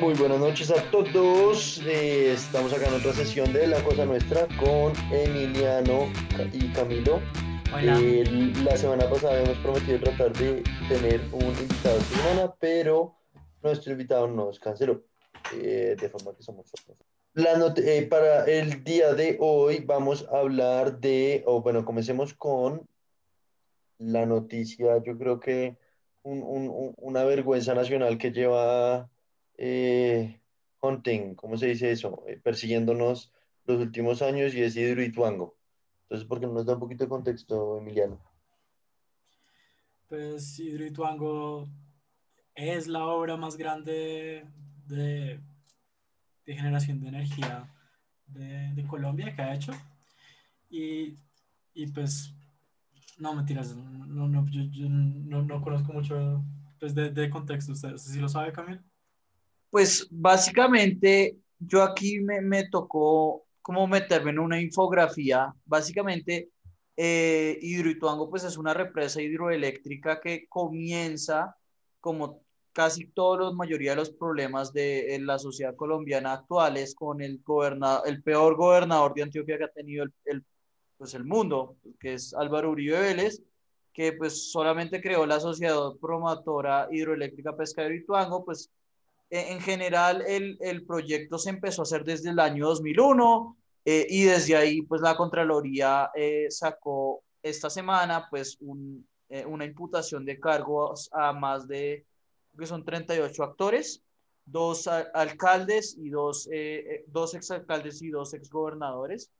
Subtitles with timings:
[0.00, 1.82] Muy buenas noches a todos.
[1.84, 6.08] Eh, estamos acá en otra sesión de La Cosa Nuestra con Emiliano
[6.54, 7.20] y Camilo.
[7.82, 8.24] Eh,
[8.64, 13.14] la semana pasada habíamos prometido tratar de tener un invitado esta semana, pero
[13.62, 15.02] nuestro invitado nos canceló,
[15.60, 16.72] eh, de forma que somos
[17.34, 17.52] La
[18.08, 22.88] para el día de hoy vamos a hablar de, o bueno, comencemos con
[23.98, 25.76] la noticia, yo creo que
[26.22, 29.10] una vergüenza nacional que lleva
[29.62, 30.40] eh,
[30.80, 32.24] hunting, ¿cómo se dice eso?
[32.26, 33.30] Eh, persiguiéndonos
[33.66, 35.54] los últimos años y es Hidroituango.
[36.04, 38.18] Entonces, ¿por qué no nos da un poquito de contexto, Emiliano?
[40.08, 41.68] Pues Hidroituango
[42.54, 44.46] es la obra más grande
[44.86, 45.38] de,
[46.46, 47.70] de generación de energía
[48.28, 49.72] de, de, Colombia que ha hecho.
[50.70, 51.16] Y,
[51.74, 52.32] y pues,
[53.18, 56.42] no, mentiras, no, no, yo, yo no, no, conozco mucho
[56.78, 57.72] pues, de, de contexto.
[57.72, 58.80] ¿Usted, ¿Usted sí lo sabe, Camilo?
[59.70, 65.54] Pues básicamente yo aquí me, me tocó como meterme en una infografía.
[65.64, 66.50] Básicamente,
[66.96, 71.56] eh, Hidroituango pues es una represa hidroeléctrica que comienza
[72.00, 77.40] como casi todos los mayoría de los problemas de la sociedad colombiana actuales con el
[77.44, 80.44] gobernador, el peor gobernador de Antioquia que ha tenido el, el,
[80.96, 83.42] pues el mundo, que es Álvaro Uribe Vélez,
[83.92, 88.70] que pues solamente creó la sociedad promotora hidroeléctrica Pescadero Ituango, pues
[89.30, 94.24] en general el, el, proyecto se empezó a hacer desde el año 2001 eh, y
[94.24, 100.40] desde ahí pues la Contraloría eh, sacó esta semana pues un, eh, una imputación de
[100.40, 102.04] cargos a más de,
[102.58, 104.02] que son 38 actores,
[104.44, 106.48] dos alcaldes y dos,
[107.06, 109.30] dos exalcaldes y dos exgobernadores.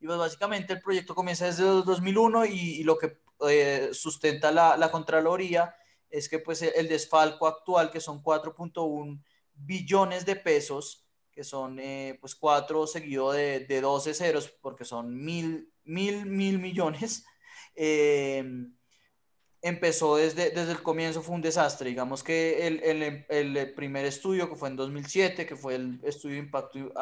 [0.00, 3.18] Y pues básicamente el proyecto comienza desde 2001 y, y lo que
[3.92, 5.74] sustenta la, la Contraloría
[6.10, 9.22] es que pues el desfalco actual, que son 4.1
[9.54, 15.14] billones de pesos, que son eh, pues 4 seguido de, de 12 ceros, porque son
[15.24, 17.24] mil, mil, mil millones,
[17.74, 18.44] eh,
[19.62, 21.90] empezó desde, desde el comienzo, fue un desastre.
[21.90, 26.36] Digamos que el, el, el, primer estudio, que fue en 2007, que fue el estudio
[26.36, 26.92] de impacto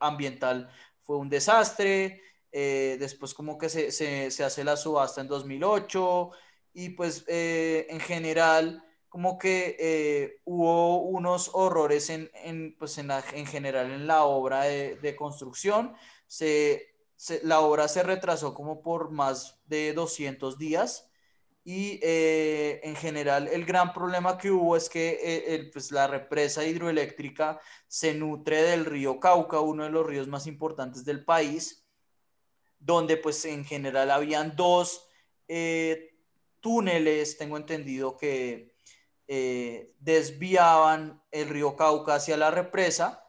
[0.00, 0.70] ambiental,
[1.02, 2.22] fue un desastre.
[2.52, 6.32] Eh, después como que se, se, se hace la subasta en 2008
[6.72, 13.08] y pues eh, en general como que eh, hubo unos horrores en, en, pues en,
[13.08, 15.94] la, en, general en la obra de, de construcción.
[16.28, 21.10] Se, se, la obra se retrasó como por más de 200 días
[21.64, 26.64] y eh, en general el gran problema que hubo es que el, pues la represa
[26.64, 31.84] hidroeléctrica se nutre del río Cauca, uno de los ríos más importantes del país,
[32.78, 35.06] donde pues en general habían dos
[36.60, 38.74] túneles, tengo entendido que
[39.26, 43.24] eh, desviaban el río Cauca hacia la represa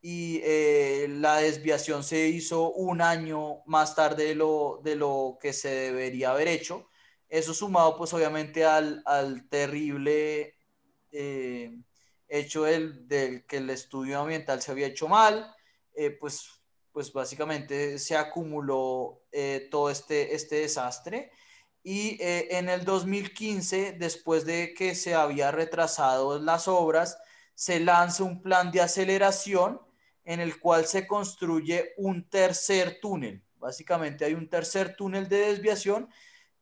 [0.00, 5.52] y eh, la desviación se hizo un año más tarde de lo, de lo que
[5.52, 6.88] se debería haber hecho.
[7.28, 10.54] Eso sumado pues obviamente al, al terrible
[11.10, 11.80] eh,
[12.28, 15.54] hecho del, del, que el estudio ambiental se había hecho mal,
[16.20, 16.48] pues,
[16.92, 19.22] pues básicamente se acumuló
[19.70, 21.32] todo este, este desastre
[21.90, 27.16] y eh, en el 2015, después de que se había retrasado las obras,
[27.54, 29.80] se lanza un plan de aceleración
[30.26, 33.42] en el cual se construye un tercer túnel.
[33.56, 36.10] Básicamente hay un tercer túnel de desviación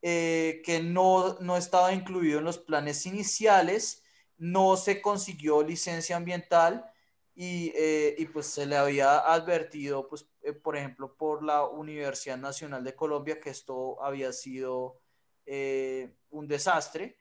[0.01, 4.05] eh, que no, no estaba incluido en los planes iniciales,
[4.39, 6.89] no se consiguió licencia ambiental
[7.35, 10.25] y, eh, y pues se le había advertido, pues,
[10.63, 15.01] por ejemplo, por la Universidad Nacional de Colombia que esto había sido
[15.47, 17.17] eh, un desastre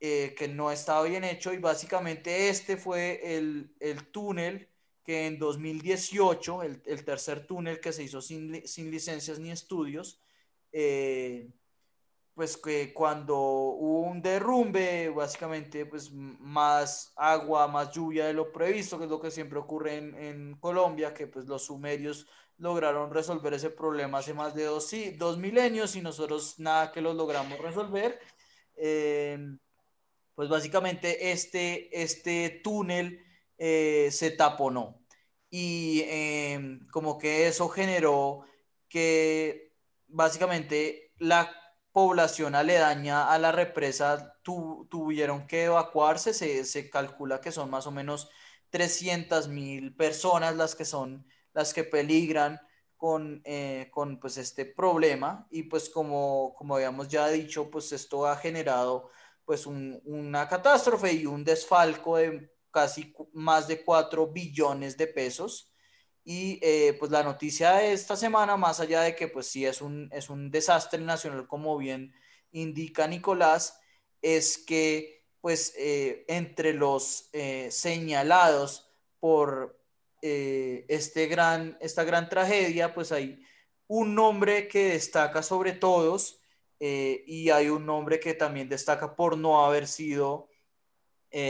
[0.00, 4.68] eh, que no estaba bien hecho y básicamente este fue el, el túnel
[5.04, 10.20] que en 2018, el, el, tercer túnel que se hizo sin, sin licencias ni estudios,
[10.72, 11.50] eh,
[12.34, 18.98] pues que cuando hubo un derrumbe, básicamente pues más agua, más lluvia de lo previsto,
[18.98, 22.26] que es lo que siempre ocurre en, en Colombia, que pues los sumerios
[22.58, 27.16] lograron resolver ese problema hace más de dos, dos milenios y nosotros nada que los
[27.16, 28.20] logramos resolver.
[28.76, 29.38] Eh,
[30.34, 33.24] pues básicamente este, este túnel
[33.58, 35.00] eh, se taponó
[35.48, 38.44] y eh, como que eso generó
[38.88, 39.72] que
[40.08, 41.54] básicamente la
[41.92, 47.86] población aledaña a la represa tu, tuvieron que evacuarse, se, se calcula que son más
[47.86, 48.28] o menos
[48.70, 51.24] 300 mil personas las que son
[51.54, 52.60] las que peligran
[52.96, 58.26] con, eh, con pues este problema y pues como, como habíamos ya dicho, pues esto
[58.26, 59.10] ha generado
[59.44, 65.70] pues un, una catástrofe y un desfalco de casi más de 4 billones de pesos.
[66.24, 69.82] Y eh, pues la noticia de esta semana, más allá de que pues sí es
[69.82, 72.14] un, es un desastre nacional, como bien
[72.50, 73.78] indica Nicolás,
[74.22, 78.90] es que pues eh, entre los eh, señalados
[79.20, 79.78] por
[80.26, 83.44] este gran, esta gran tragedia, pues hay
[83.86, 86.40] un nombre que destaca sobre todos
[86.80, 90.48] y hay un nombre que también destaca por no haber sido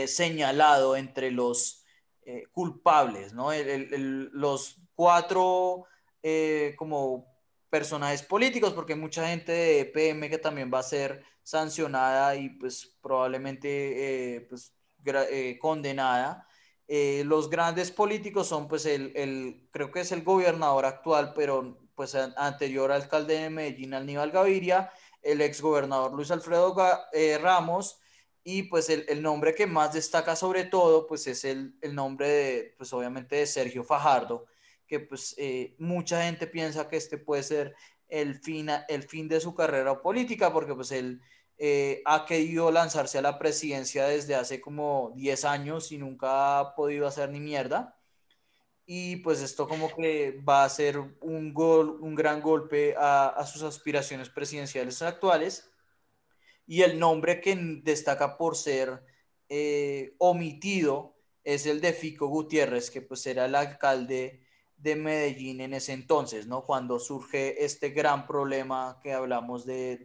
[0.07, 1.85] señalado entre los
[2.27, 3.51] eh, culpables, ¿no?
[3.53, 5.85] los cuatro
[6.23, 7.27] eh, como
[7.69, 12.49] personajes políticos, porque hay mucha gente de EPM que también va a ser sancionada y
[12.49, 14.73] pues probablemente eh, pues,
[16.87, 17.23] condenada.
[17.25, 22.91] los grandes políticos son pues el, creo que es el gobernador actual, pero pues anterior
[22.91, 24.91] alcalde de Medellín, Aníbal Gaviria,
[25.21, 26.75] el ex gobernador Luis Alfredo
[27.41, 27.99] Ramos,
[28.47, 32.93] y pues el, nombre que más destaca sobre todo, pues es el, nombre de, pues
[32.93, 34.45] obviamente de Sergio Fajardo,
[34.85, 37.75] que pues eh, mucha gente piensa que este puede ser
[38.07, 41.19] el fin, el fin de su carrera política, porque pues él
[41.57, 46.75] eh, ha querido lanzarse a la presidencia desde hace como 10 años y nunca ha
[46.75, 47.97] podido hacer ni mierda.
[48.85, 53.63] Y pues esto como que va a ser un, gol, un gran golpe a, sus
[53.63, 55.71] aspiraciones presidenciales actuales
[56.67, 59.03] y el nombre que destaca por ser
[59.49, 64.44] eh, omitido es el de Fico Gutiérrez, que pues era el alcalde
[64.85, 66.63] de Medellín en ese entonces, ¿no?
[66.63, 69.97] Cuando surge este gran problema que hablamos de,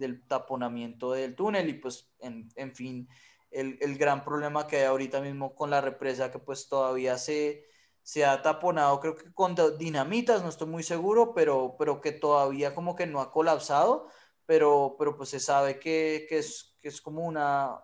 [0.00, 3.08] del taponamiento del túnel y pues, en, en fin,
[3.50, 7.66] el, el, gran problema que hay ahorita mismo con la represa que pues todavía se,
[8.02, 12.74] se ha taponado, creo que con dinamitas, no estoy muy seguro, pero, pero que todavía
[12.74, 14.08] como que no ha colapsado
[14.46, 17.80] pero, pero pues se sabe que, que, es, que es como una,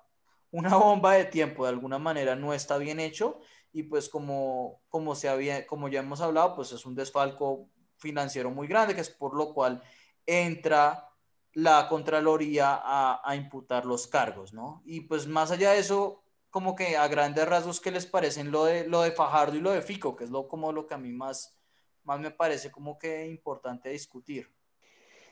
[0.51, 3.41] una bomba de tiempo, de alguna manera no está bien hecho
[3.73, 8.51] y pues como, como, se había, como ya hemos hablado, pues es un desfalco financiero
[8.51, 9.83] muy grande, que es por lo cual
[10.27, 11.09] entra
[11.53, 14.83] la Contraloría a, imputar los cargos, ¿no?
[14.85, 18.65] Y pues más allá de eso, como que a grandes rasgos, ¿qué les parecen lo
[18.65, 20.15] de, lo de Fajardo y lo de Fico?
[20.15, 21.59] Que es lo, como lo que a mí más,
[22.05, 24.49] más me parece como que importante discutir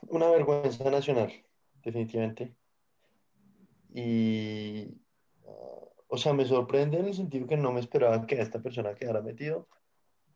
[0.09, 1.33] una vergüenza nacional,
[1.83, 2.55] definitivamente.
[3.95, 5.01] Y,
[6.09, 9.23] o sea, me sorprende en el sentido que no me esperaba que esta persona quedara
[9.23, 9.69] metido.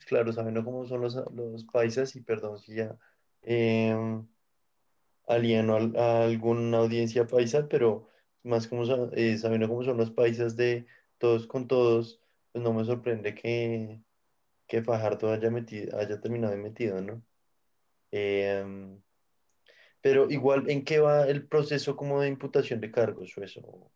[0.07, 2.99] Claro, sabiendo cómo son los, los paisas, y perdón si ya
[3.43, 3.95] eh,
[5.27, 8.09] alieno a, alguna audiencia paisa, pero
[8.43, 10.87] más como eh, sabiendo cómo son los paisas de
[11.19, 12.21] todos con todos,
[12.53, 14.01] pues no me sorprende que,
[14.67, 17.23] que Fajardo haya, metido, haya terminado metido, ¿no?
[18.13, 18.99] Eh,
[20.01, 23.91] pero igual, ¿en qué va el proceso como de imputación de cargos o eso?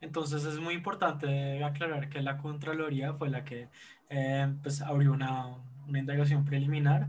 [0.00, 3.68] Entonces es muy importante aclarar que la Contraloría fue la que
[4.08, 5.56] eh, pues, abrió una,
[5.86, 7.08] una, indagación preliminar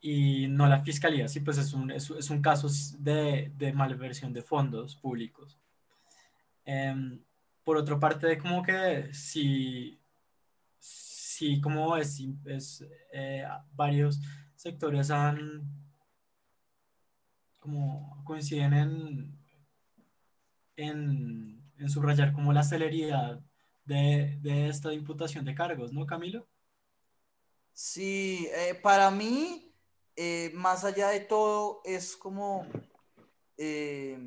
[0.00, 2.68] y no la Fiscalía, sí, pues es un, es, un caso
[2.98, 5.58] de, de, malversión de fondos públicos.
[6.64, 7.18] Eh,
[7.64, 9.98] por otra parte, como que si,
[10.78, 12.20] si como es
[13.12, 13.44] eh,
[13.74, 14.20] varios
[14.54, 15.62] sectores han
[17.58, 19.37] como coinciden en,
[20.78, 23.40] en, subrayar como la celeridad
[23.84, 26.46] de, esta imputación de cargos, ¿no, Camilo?
[27.72, 29.72] Sí, eh, para mí,
[30.16, 32.66] eh, más allá de todo, es como
[33.56, 34.18] eh,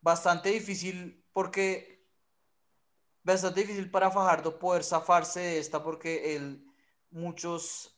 [0.00, 2.06] bastante difícil porque
[3.22, 6.40] bastante difícil para Fajardo poder zafarse de esta porque
[7.10, 7.96] muchos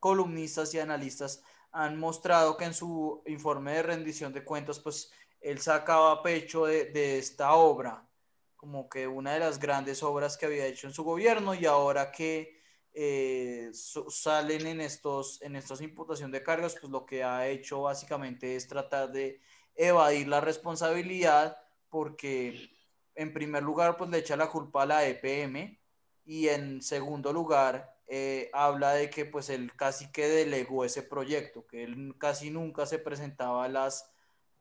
[0.00, 1.42] columnistas y analistas
[1.72, 5.10] han mostrado que en su informe de rendición de cuentas, pues
[5.44, 8.08] él sacaba pecho de, esta obra,
[8.56, 12.10] como que una de las grandes obras que había hecho en su gobierno y ahora
[12.10, 12.62] que
[12.94, 18.56] eh, salen en estos, en estos imputación de cargos, pues lo que ha hecho básicamente
[18.56, 19.42] es tratar de
[19.74, 21.58] evadir la responsabilidad
[21.90, 22.70] porque
[23.14, 25.78] en primer lugar pues le echa la culpa a la EPM
[26.24, 31.66] y en segundo lugar eh, habla de que pues él casi que delegó ese proyecto,
[31.66, 34.13] que él casi nunca se presentaba a las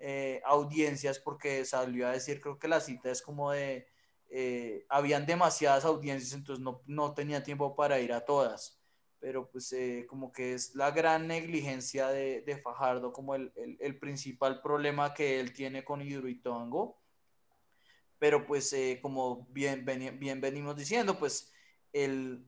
[0.06, 3.88] eh, audiencias porque salió a decir, creo que la cita es como de,
[4.30, 8.82] eh, habían demasiadas audiencias, entonces no, no, tenía tiempo para ir a todas,
[9.22, 9.74] pero pues
[10.10, 15.40] como que es la gran negligencia de, de Fajardo como el, el, principal problema que
[15.40, 17.02] él tiene con Hidroituango,
[18.20, 21.54] pero pues como bien, bien venimos diciendo, pues
[21.94, 22.46] el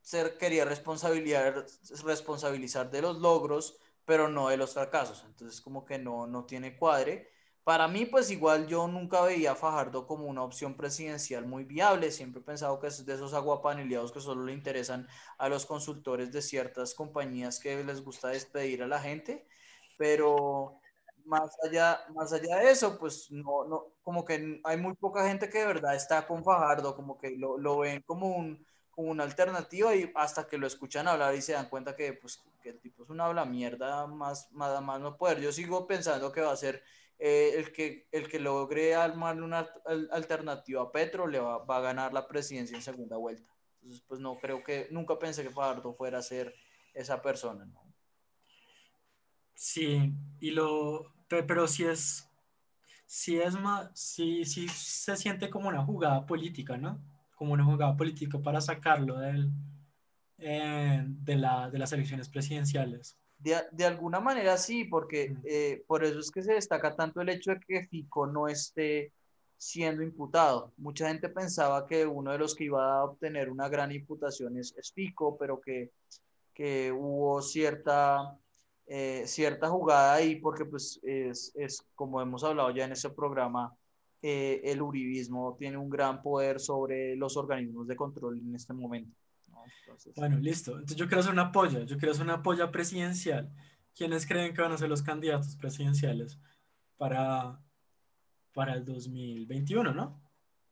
[0.00, 1.66] ser, quería responsabilizar,
[2.02, 5.24] responsabilizar de los logros, pero no de los fracasos.
[5.26, 7.30] Entonces como que no, no tiene cuadre,
[7.64, 12.10] para mí, pues igual yo nunca veía a Fajardo como una opción presidencial muy viable.
[12.10, 15.08] Siempre he pensado que es de esos aguapaneleados que solo le interesan
[15.38, 19.46] a los consultores de ciertas compañías que les gusta despedir a la gente.
[19.96, 20.78] Pero
[21.24, 25.48] más allá, más allá de eso, pues no, no, como que hay muy poca gente
[25.48, 29.24] que de verdad está con Fajardo, como que lo, lo ven como, un, como una
[29.24, 32.80] alternativa y hasta que lo escuchan hablar y se dan cuenta que, pues, que el
[32.80, 35.40] tipo es una habla mierda más, más, más no poder.
[35.40, 36.82] Yo sigo pensando que va a ser
[37.18, 39.68] eh, el, que, el que logre armar una
[40.12, 43.52] alternativa a Petro le va, va, a ganar la presidencia en segunda vuelta.
[43.76, 46.54] Entonces, pues no creo que, nunca pensé que Fajardo fuera a ser
[46.94, 47.82] esa persona, ¿no?
[49.54, 52.28] Sí, y lo, pero si es,
[53.06, 57.00] si es más, si, si se siente como una jugada política, ¿no?
[57.34, 59.50] Como una jugada política para sacarlo del,
[60.38, 63.16] eh, de, la, de las elecciones presidenciales.
[63.38, 67.50] De, alguna manera sí, porque eh, por eso es que se destaca tanto el hecho
[67.50, 69.12] de que Fico no esté
[69.58, 70.72] siendo imputado.
[70.78, 74.74] Mucha gente pensaba que uno de los que iba a obtener una gran imputación es,
[74.94, 75.90] Fico, pero que,
[76.54, 78.34] que hubo cierta,
[78.86, 83.76] eh, cierta jugada ahí, porque pues es, es, como hemos hablado ya en ese programa,
[84.26, 89.14] eh, el uribismo tiene un gran poder sobre los organismos de control en este momento.
[90.16, 90.72] Bueno, listo.
[90.72, 93.52] Entonces yo quiero hacer una polla, yo quiero hacer una polla presidencial.
[93.94, 96.38] ¿Quiénes creen que van a ser los candidatos presidenciales
[96.96, 97.60] para,
[98.54, 100.22] para el 2021, no?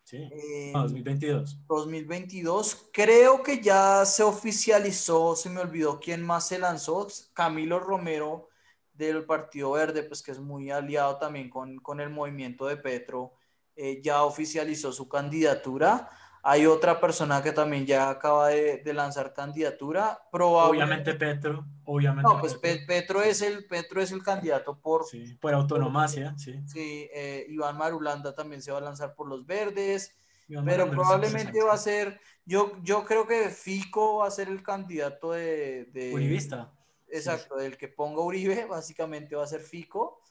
[0.05, 0.31] Sí.
[0.73, 1.67] 2022.
[1.69, 2.73] 2022.
[2.73, 8.49] Eh, creo que ya se oficializó, se me olvidó quién más se lanzó, Camilo Romero
[8.95, 13.35] del Partido Verde, pues que es muy aliado también con, con el movimiento de Petro,
[13.77, 16.09] eh, ya oficializó su candidatura.
[16.45, 20.21] Hay otra persona que también ya acaba de, lanzar candidatura.
[20.33, 22.29] Obviamente Petro, obviamente.
[22.29, 23.23] No, pues Petro.
[23.23, 26.61] es el Petro es el candidato por sí, por autonomacia, sí.
[26.67, 30.17] Sí, eh, Iván Marulanda también se va a lanzar por los verdes,
[30.65, 35.31] pero probablemente va a ser yo yo creo que Fico va a ser el candidato
[35.31, 36.73] de, de Uribista.
[37.13, 40.22] Exacto, del que ponga Uribe, básicamente va a ser Fico.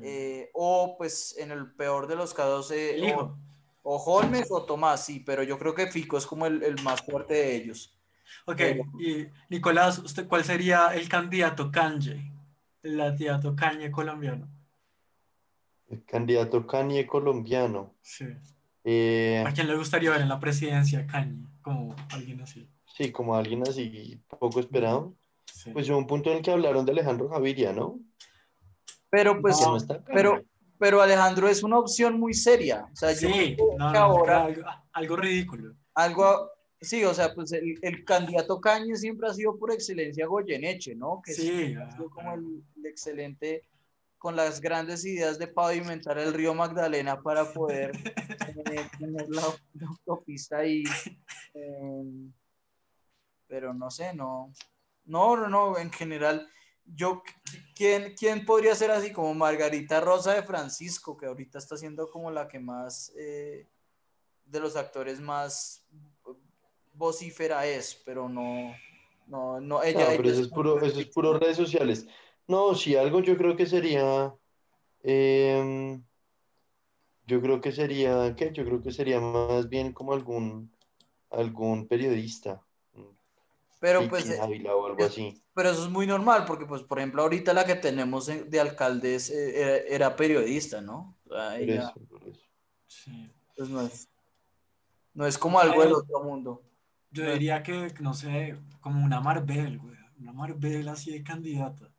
[0.00, 3.36] Eh, o pues en el peor de los casos eh, el hijo.
[3.82, 7.00] O Holmes o Tomás, sí, pero yo creo que Fico es como el, el más
[7.02, 7.98] fuerte de ellos.
[8.44, 8.60] Ok,
[9.00, 12.30] y Nicolás, ¿usted cuál sería el candidato Kanye?
[12.82, 14.48] El candidato Kanye colombiano.
[15.88, 17.94] El candidato Kanye colombiano.
[18.02, 18.26] Sí.
[18.84, 21.46] Eh, ¿A quién le gustaría ver en la presidencia Kanye?
[21.62, 22.68] Como alguien así.
[22.84, 25.14] Sí, como alguien así poco esperado.
[25.72, 27.98] Pues hubo un punto en el que hablaron de Alejandro Gaviria, ¿no?
[29.10, 29.58] Pero pues,
[30.06, 30.42] pero,
[30.78, 32.86] pero Alejandro es una opción muy seria.
[32.92, 34.48] O sea, sí, ahora
[34.92, 35.74] algo, ridículo.
[35.94, 36.50] Algo,
[36.80, 41.22] sí, o sea, pues el, candidato Cañe siempre ha sido por excelencia Goyeneche, ¿no?
[41.24, 41.74] Que sí.
[41.74, 43.64] Ha sido como el, excelente
[44.18, 47.92] con las grandes ideas de pavimentar el río Magdalena para poder
[48.98, 49.42] tener la,
[49.86, 50.82] autopista ahí.
[51.54, 52.32] Em,
[53.46, 54.52] pero no sé, no.
[55.04, 56.48] No, no, no, en general
[56.94, 57.22] yo,
[57.74, 62.30] ¿quién, ¿quién podría ser así como Margarita Rosa de Francisco, que ahorita está siendo como
[62.30, 63.66] la que más, eh,
[64.44, 65.86] de los actores más
[66.94, 68.74] vocífera es, pero no,
[69.26, 70.06] no, no, ella...
[70.16, 72.06] pero eso, es puro, eso es puro redes sociales.
[72.46, 74.34] No, si algo yo creo que sería,
[75.02, 76.02] em,
[77.26, 78.50] yo creo que sería, ¿qué?
[78.52, 80.72] Yo creo que sería más bien como algún,
[81.30, 82.64] algún periodista.
[83.80, 84.28] Pero pues...
[84.40, 87.74] o algo así pero eso es muy normal, porque pues por ejemplo ahorita la que
[87.74, 91.16] tenemos de alcaldes eh, era, periodista, ¿no?
[91.58, 91.94] eso,
[92.86, 93.28] Sí.
[93.56, 94.08] Pues no es,
[95.14, 96.62] no es como algo del otro mundo.
[97.10, 99.96] Yo diría que, no sé, como una Marvel, güey.
[100.20, 101.90] Una Marvel así de candidata.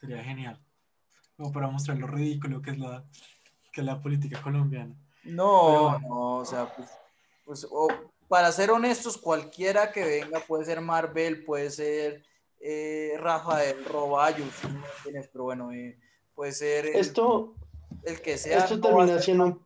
[0.00, 0.64] Sería genial.
[1.36, 3.04] Como para mostrar lo ridículo que es la,
[3.72, 4.94] que la política colombiana.
[5.24, 6.88] No, no, o sea, pues,
[7.44, 7.66] pues
[8.28, 12.29] para ser honestos, cualquiera que venga puede ser Marvel, puede ser
[12.60, 14.54] eh, Rafael Roballos,
[15.32, 15.98] pero bueno, eh,
[16.34, 17.54] puede ser el, esto,
[18.04, 18.58] el que sea.
[18.58, 19.64] Esto termina siendo.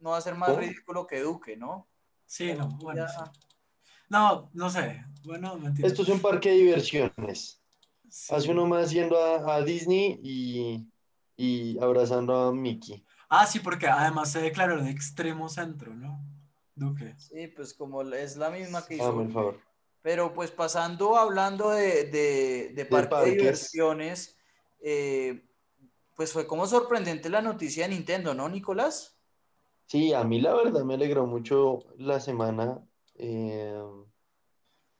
[0.00, 1.86] no va a ser más ridículo que Duque, ¿no?
[2.24, 3.06] Sí, no, bueno.
[4.08, 5.04] No, no sé.
[5.24, 5.86] Bueno, mentira.
[5.86, 7.60] Esto es un parque de diversiones.
[8.30, 10.88] Hace uno más yendo a, Disney y,
[11.36, 13.04] y, abrazando a Mickey.
[13.28, 16.18] Ah, sí, porque además se declaró de extremo centro, ¿no?
[16.74, 17.14] Duque.
[17.18, 19.14] Sí, pues como es la misma que hizo.
[19.14, 19.67] por favor.
[20.02, 24.36] Pero pues pasando, hablando de, de, de parque de diversiones,
[24.80, 25.44] eh,
[26.14, 29.18] pues fue como sorprendente la noticia de Nintendo, ¿no, Nicolás?
[29.86, 32.82] Sí, a mí la verdad me alegró mucho la semana
[33.16, 33.82] eh,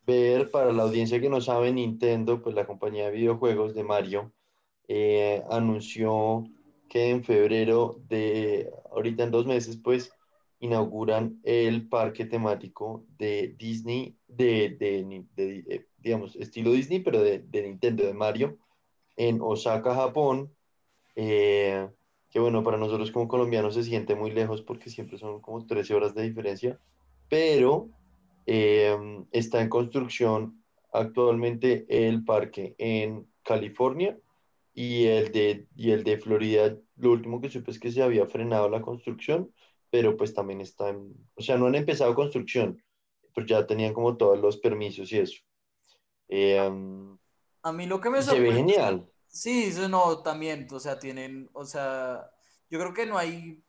[0.06, 4.32] ver para la audiencia que no sabe Nintendo, pues la compañía de videojuegos de Mario,
[4.88, 6.44] eh, anunció
[6.88, 10.10] que en febrero de, ahorita en dos meses, pues,
[10.60, 18.14] inauguran el parque temático de Disney, de, de, digamos, estilo Disney, pero de, Nintendo, de
[18.14, 18.58] Mario,
[19.16, 20.54] en Osaka, Japón.
[21.16, 21.88] Eh,
[22.30, 25.94] que bueno, para nosotros como colombianos se siente muy lejos porque siempre son como 13
[25.94, 26.78] horas de diferencia,
[27.28, 27.88] pero
[28.46, 28.96] eh,
[29.32, 34.18] está en construcción actualmente el parque en California
[34.74, 38.26] y el de, y el de Florida, lo último que supe es que se había
[38.26, 39.52] frenado la construcción,
[39.90, 42.80] pero pues también están, o sea, no han empezado construcción,
[43.34, 45.42] pero ya tenían como todos los permisos y eso.
[46.28, 46.58] Eh,
[47.62, 48.48] a mí lo que me sorprende...
[48.48, 49.10] Se ve genial.
[49.26, 52.30] Sí, eso no, también, o sea, tienen, o sea,
[52.70, 53.62] yo creo que no hay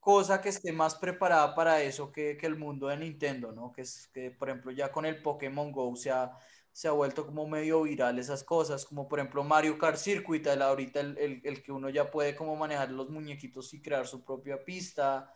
[0.00, 3.72] cosa que esté más preparada para eso que, que el mundo de Nintendo, ¿no?
[3.72, 6.36] Que es que, por ejemplo, ya con el Pokémon Go se ha,
[6.72, 10.62] se ha vuelto como medio viral esas cosas, como por ejemplo Mario Kart Circuit, el,
[10.62, 14.24] ahorita el, el, el, que uno ya puede como manejar los muñequitos y crear su
[14.24, 15.32] propia pista.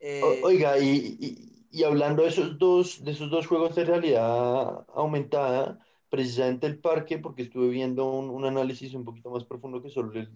[0.00, 5.78] Eh, oiga, y, y, hablando de esos, dos, de esos dos juegos de realidad aumentada,
[6.08, 10.12] precisamente el parque, porque estuve viendo un, un análisis un poquito más profundo que solo
[10.12, 10.30] el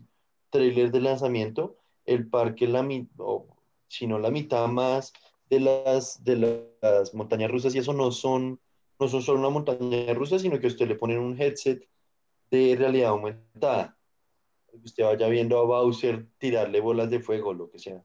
[0.51, 2.87] trailer de lanzamiento, el parque, la,
[3.19, 3.47] o,
[3.89, 5.13] si no la mitad más
[5.49, 6.37] de las, de
[6.83, 8.61] las montañas rusas, y eso no son
[9.01, 11.89] no son solo una montaña rusa, sino que usted le ponen un headset
[12.51, 13.97] de realidad aumentada.
[14.71, 18.05] Que usted vaya viendo a Bowser tirarle bolas de fuego, lo que sea.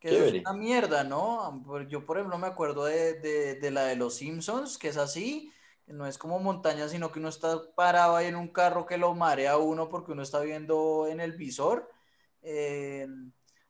[0.00, 1.62] Que es una mierda, ¿no?
[1.88, 3.14] Yo, por ejemplo, me acuerdo de,
[3.60, 5.52] de, la de los Simpsons, que es así,
[5.84, 8.96] que no es como montaña, sino que uno está parado ahí en un carro que
[8.96, 11.90] lo marea uno porque uno está viendo en el visor.
[12.40, 13.06] Eh,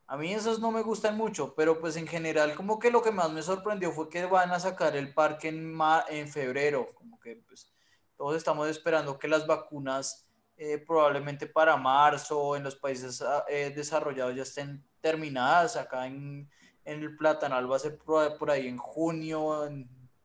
[0.07, 3.13] a mí esos no me gustan mucho, pero pues en general como que lo que
[3.13, 7.37] más me sorprendió fue que van a sacar el parque en, en febrero, como que
[7.47, 7.73] pues
[8.17, 13.73] todos estamos esperando que las vacunas eh, probablemente para marzo en los países ah, eh,
[13.75, 16.49] desarrollados ya estén terminadas, acá en,
[16.85, 19.69] en, el Platanal va a ser por, ahí en junio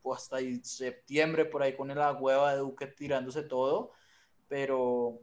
[0.02, 3.92] o hasta ahí septiembre, por ahí con la hueva de Duque tirándose todo,
[4.48, 5.22] pero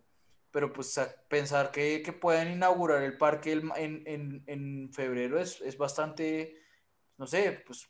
[0.52, 5.78] pero pues pensar que, que pueden inaugurar el parque en, en, en febrero es, es,
[5.78, 6.58] bastante,
[7.16, 7.88] no sé, pues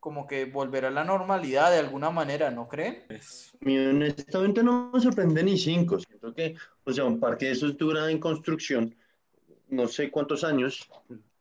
[0.00, 3.04] como que volver a la normalidad de alguna manera, ¿no creen?
[3.06, 7.76] Pues, honestamente no me sorprende ni cinco, siento que, o sea, un parque de esos
[7.76, 8.94] dura en construcción,
[9.70, 10.88] no sé cuántos años,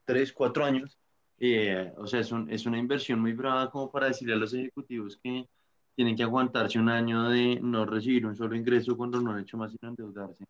[0.06, 0.98] tres, cuatro años,
[1.40, 4.54] eh, o sea, es, un, es una inversión muy brava como para decirle a los
[4.54, 5.48] ejecutivos que
[5.96, 9.58] tienen que aguantarse un año de no recibir un solo ingreso cuando no han hecho
[9.58, 10.46] más sino endeudarse.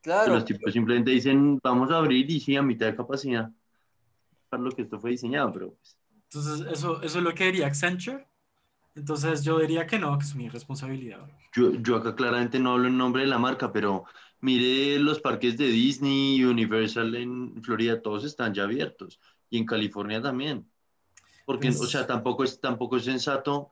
[0.00, 0.34] Claro.
[0.34, 3.50] Los tipos simplemente dicen, vamos a abrir y sí, a mitad de capacidad,
[4.48, 5.96] para lo que esto fue diseñado, pero pues...
[6.24, 8.26] Entonces, ¿eso, eso es lo que diría Accenture?
[8.94, 11.20] Entonces, yo diría que no, que es mi responsabilidad.
[11.54, 14.04] Yo, yo acá claramente no hablo en nombre de la marca, pero
[14.42, 20.20] mire los parques de Disney, Universal en Florida, todos están ya abiertos, y en California
[20.20, 20.68] también.
[21.46, 23.70] Porque, o sea, tampoco es, tampoco es sensato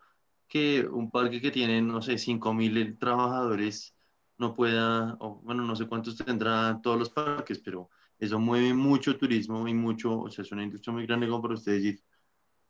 [0.49, 3.95] que un parque que tiene, no sé, 5.000 trabajadores
[4.39, 9.17] no pueda, o bueno, no sé cuántos tendrán todos los parques, pero eso mueve mucho
[9.17, 12.03] turismo y mucho, o sea, es una industria muy grande como para usted decir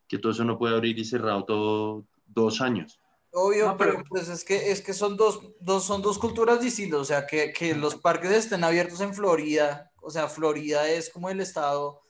[0.09, 3.01] que todo eso no puede abrir y cerrado todo dos años.
[3.33, 7.05] Obvio, pero, pues es que, es que son, dos, dos, son dos culturas distintas, o
[7.05, 11.41] sea, que, que los parques estén abiertos en Florida, o sea, Florida es como el
[11.41, 12.03] estado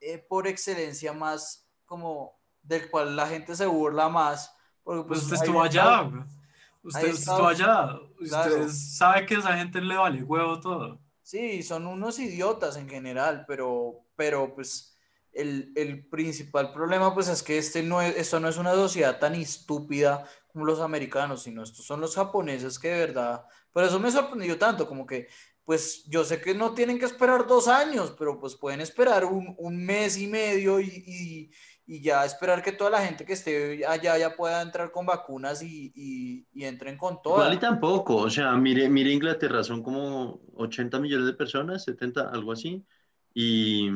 [0.00, 5.36] eh, por excelencia más como del cual la gente se burla más, porque pues, usted
[5.36, 6.10] estuvo allá,
[6.84, 7.98] Usted estuvo allá.
[8.20, 11.00] Usted sabe que a esa gente le vale huevo todo.
[11.22, 14.93] Sí, son unos idiotas en general, pero, pero pues
[15.34, 19.18] el, el, principal problema pues es que este no es, esto no es una sociedad
[19.18, 23.98] tan estúpida como los americanos, sino estos son los japoneses que de verdad, por eso
[23.98, 25.28] me sorprendió tanto, como que
[25.64, 29.54] pues yo sé que no tienen que esperar dos años, pero pues pueden esperar un,
[29.58, 31.50] un mes y medio y, y
[31.86, 35.62] y ya esperar que toda la gente que esté allá ya pueda entrar con vacunas
[35.62, 37.52] y, y, entren con todo.
[37.52, 42.52] Y tampoco, o sea, mire, mire Inglaterra, son como 80 millones de personas, 70, algo
[42.52, 42.82] así,
[43.34, 43.90] y,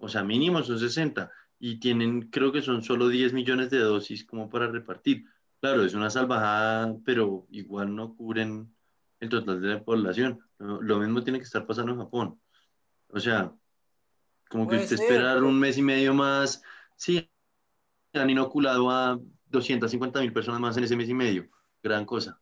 [0.00, 4.24] o sea, mínimo son 60, y tienen, creo que son solo 10 millones de dosis
[4.24, 5.26] como para repartir.
[5.60, 8.74] Claro, es una salvajada, pero igual no cubren
[9.20, 10.40] el total de la población.
[10.58, 12.40] Lo, mismo tiene que estar pasando en Japón.
[13.08, 13.52] O sea,
[14.48, 16.62] como que usted esperar un mes y medio más,
[16.96, 17.30] sí,
[18.14, 21.50] han inoculado a 250 mil personas más en ese mes y medio,
[21.82, 22.40] gran cosa.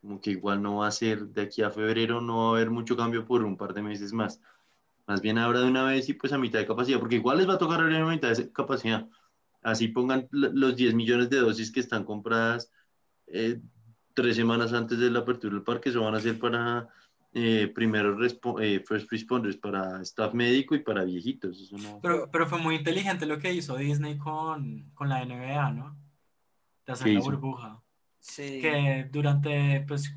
[0.00, 2.70] Como que igual no va a ser de aquí a febrero, no va a haber
[2.70, 4.40] mucho cambio por un par de meses más.
[5.10, 7.48] Más bien ahora de una vez y pues a mitad de capacidad, porque igual les
[7.48, 9.08] va a tocar abrir a mitad de capacidad.
[9.60, 12.70] Así pongan los 10 millones de dosis que están compradas
[13.26, 13.60] eh,
[14.14, 16.88] tres semanas antes de la apertura del parque, eso van a ser para
[17.32, 21.72] eh, primero eh, first responders, para staff médico y para viejitos.
[22.00, 25.96] pero, pero fue muy inteligente lo que hizo Disney con, con la NBA, ¿no?
[26.86, 27.82] De hacer la burbuja.
[28.20, 28.60] Sí.
[28.60, 30.16] Que durante pues,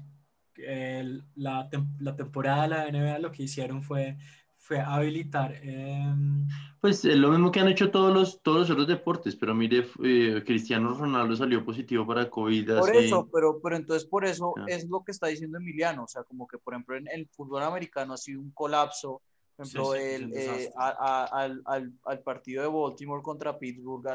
[1.34, 4.18] la, la temporada de la NBA lo que hicieron fue
[4.64, 5.54] fue habilitar.
[5.62, 6.48] Em,
[6.80, 9.86] pues es lo mismo que han hecho todos los, todos los otros deportes, pero mire,
[10.02, 12.80] eh, Cristiano Ronaldo salió positivo para COVID.
[12.80, 16.24] Por eso, pero, pero entonces por eso es lo que está diciendo Emiliano, o sea,
[16.24, 19.22] como que por ejemplo en el fútbol americano ha sido un colapso,
[19.58, 24.08] por ejemplo, el, eh, al, al, al, partido de Baltimore contra Pittsburgh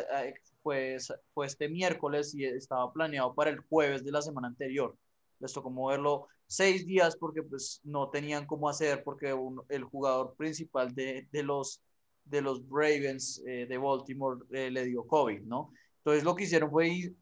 [0.62, 0.96] fue,
[1.34, 4.96] fue este miércoles y estaba planeado para el jueves de la semana anterior.
[5.40, 9.36] Les tocó moverlo seis días porque pues no tenían cómo hacer porque
[9.68, 11.80] el jugador principal de, de, los,
[12.24, 15.72] de los Ravens eh, de Baltimore eh, le dio COVID, ¿no?
[15.98, 17.12] Entonces lo que hicieron fue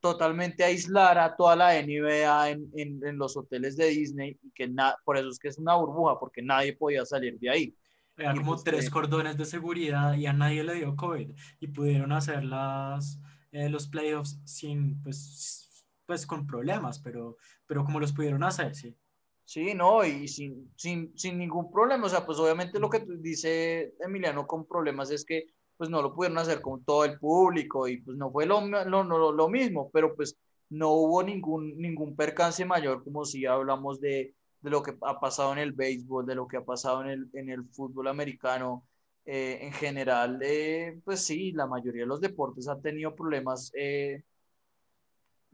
[0.00, 4.72] totalmente aislar a toda la NBA en, en, los hoteles de Disney y que
[5.04, 7.76] por eso es que es una burbuja porque nadie podía salir de ahí.
[8.16, 11.66] Era como pues, tres eh, cordones de seguridad y a nadie le dio COVID y
[11.68, 13.18] pudieron hacer las,
[13.50, 15.65] los playoffs sin, pues,
[16.06, 18.96] pues con problemas, pero, pero como los pudieron hacer, sí.
[19.44, 23.94] Sí, no, y sin, sin, sin ningún problema, o sea, pues obviamente lo que dice
[24.00, 27.98] Emiliano con problemas es que pues no lo pudieron hacer con todo el público y
[27.98, 30.36] pues no fue lo, lo, lo mismo, pero pues
[30.70, 35.52] no hubo ningún, ningún percance mayor como si hablamos de, de, lo que ha pasado
[35.52, 38.84] en el béisbol, de lo que ha pasado en el, en el fútbol americano.
[39.28, 44.22] Eh, en general, eh, pues sí, la mayoría de los deportes han tenido problemas eh,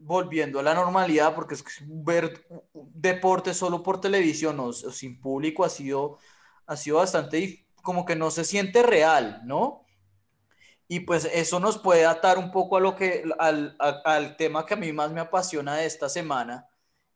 [0.05, 6.17] volviendo a la normalidad, porque ver deporte solo por televisión o, sin público ha sido,
[6.65, 9.85] ha sido bastante como que no se siente real, ¿no?
[10.87, 14.75] Y pues eso nos puede atar un poco a lo que, al, al tema que
[14.75, 16.67] a mí más me apasiona de esta semana,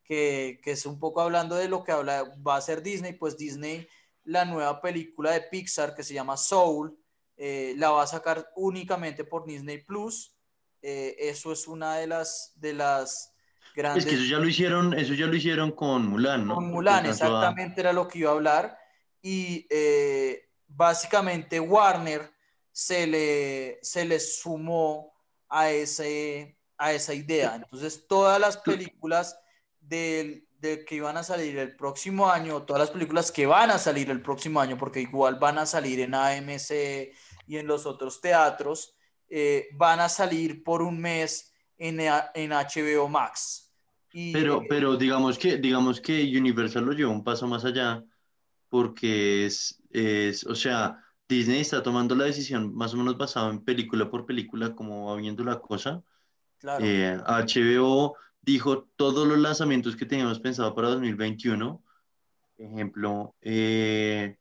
[0.03, 3.37] que, que, es un poco hablando de lo que habla, va a ser Disney, pues
[3.37, 3.87] Disney,
[4.23, 6.97] la nueva película de Pixar que se llama Soul,
[7.37, 10.36] eh, la va a sacar únicamente por Disney Plus
[10.89, 13.33] eh, eso es una de las, de las
[13.75, 14.05] grandes...
[14.05, 16.55] Es que eso ya lo hicieron, eso ya lo hicieron con Mulan, ¿no?
[16.55, 18.79] Con Mulan, exactamente era lo que iba a hablar.
[19.21, 22.31] Y eh, básicamente Warner
[22.71, 25.13] se le, se le sumó
[25.49, 27.55] a, ese, a esa idea.
[27.55, 29.37] Entonces todas las películas
[29.81, 33.77] del, de que iban a salir el próximo año, todas las películas que van a
[33.77, 36.71] salir el próximo año, porque igual van a salir en AMC
[37.45, 38.96] y en los otros teatros,
[39.29, 43.71] eh, van a salir por un mes en, en HBO Max.
[44.33, 48.03] pero, pero digamos que, digamos que Universal lo lleva un paso más allá,
[48.69, 53.63] porque es, es, o sea, Disney está tomando la decisión más o menos basado en
[53.63, 56.03] película por película, como va viendo la cosa.
[56.59, 56.83] Claro.
[56.83, 61.83] HBO eh, dijo todos los lanzamientos que teníamos pensado para 2021.
[62.57, 64.37] Ejemplo, eh,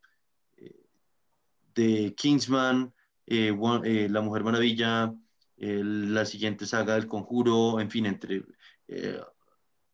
[1.75, 2.95] de Kingsman,
[3.27, 5.15] eh, eh, La Mujer Maravilla,
[5.59, 8.45] la siguiente saga del Conjuro, en fin, entre
[8.89, 9.21] eh,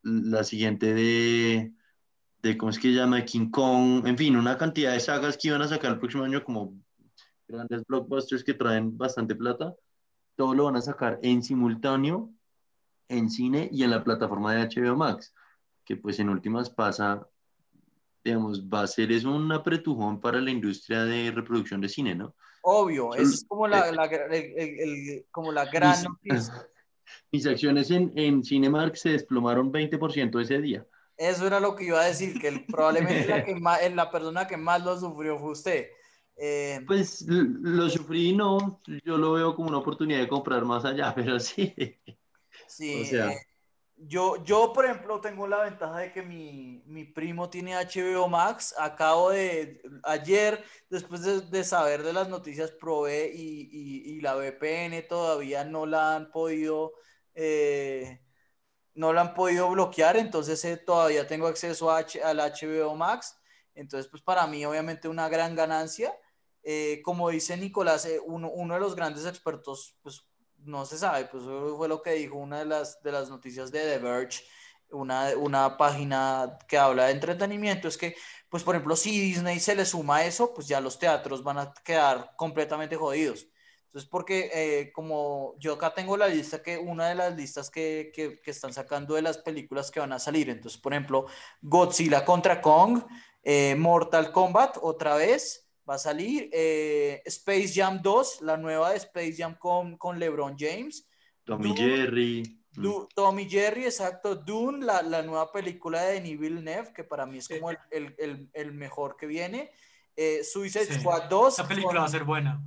[0.03, 1.73] la siguiente de,
[2.41, 3.23] de, ¿cómo es que se llama?
[3.23, 6.43] King Kong, en fin, una cantidad de sagas que iban a sacar el próximo año
[6.43, 6.75] como
[7.47, 9.73] grandes blockbusters que traen bastante plata,
[10.35, 12.31] todo lo van a sacar en simultáneo
[13.07, 15.33] en cine y en la plataforma de HBO Max,
[15.85, 17.27] que pues en últimas pasa,
[18.23, 22.35] digamos, va a ser es un apretujón para la industria de reproducción de cine, ¿no?
[22.65, 24.09] Obvio, es como la, la,
[25.31, 26.69] como la gran mis, noticia.
[27.31, 30.87] Mis acciones en, en Cinemark se desplomaron 20% ese día.
[31.17, 34.55] Eso era lo que iba a decir, que probablemente la, que más, la persona que
[34.55, 35.87] más lo sufrió fue usted.
[36.37, 41.13] Eh, pues lo sufrí, no, yo lo veo como una oportunidad de comprar más allá,
[41.15, 41.75] pero sí.
[42.67, 43.37] Sí, o sea, eh,
[44.07, 48.73] yo, yo, por ejemplo, tengo la ventaja de que mi, mi primo tiene HBO Max.
[48.77, 55.07] Acabo de, ayer, después de, saber de las noticias, probé y, y, y, la VPN
[55.07, 56.93] todavía no la han podido,
[57.35, 58.21] eh,
[58.93, 63.39] no la han podido bloquear, entonces eh, todavía tengo acceso a al HBO Max.
[63.75, 66.15] Entonces, pues para mí, obviamente, una gran ganancia.
[66.63, 70.25] Eh, como dice Nicolás, uno, uno de los grandes expertos, pues
[70.65, 73.79] no se sabe, pues fue lo que dijo una de las, de las noticias de
[73.79, 74.43] The Verge,
[74.91, 78.15] una, una página que habla de entretenimiento, es que,
[78.49, 81.73] pues por ejemplo, si Disney se le suma eso, pues ya los teatros van a
[81.83, 83.47] quedar completamente jodidos.
[83.85, 88.11] Entonces, porque eh, como yo acá tengo la lista, que una de las listas que,
[88.13, 91.27] que, que, están sacando de las películas que van a salir, entonces, por ejemplo,
[91.61, 93.03] Godzilla contra Kong,
[93.43, 98.97] eh, Mortal Kombat otra vez, va a salir eh, Space Jam 2, la nueva de
[98.97, 101.07] Space Jam con, con LeBron James.
[101.43, 102.59] Tommy Jerry.
[102.71, 104.35] Du Tommy Jerry, exacto.
[104.35, 108.49] Dune, la, la, nueva película de Denis Villeneuve, que para mí es como el, el,
[108.51, 109.71] el, mejor que viene.
[110.15, 111.53] Eh, Suicide Squad 2.
[111.53, 112.61] Esa película va a ser buena.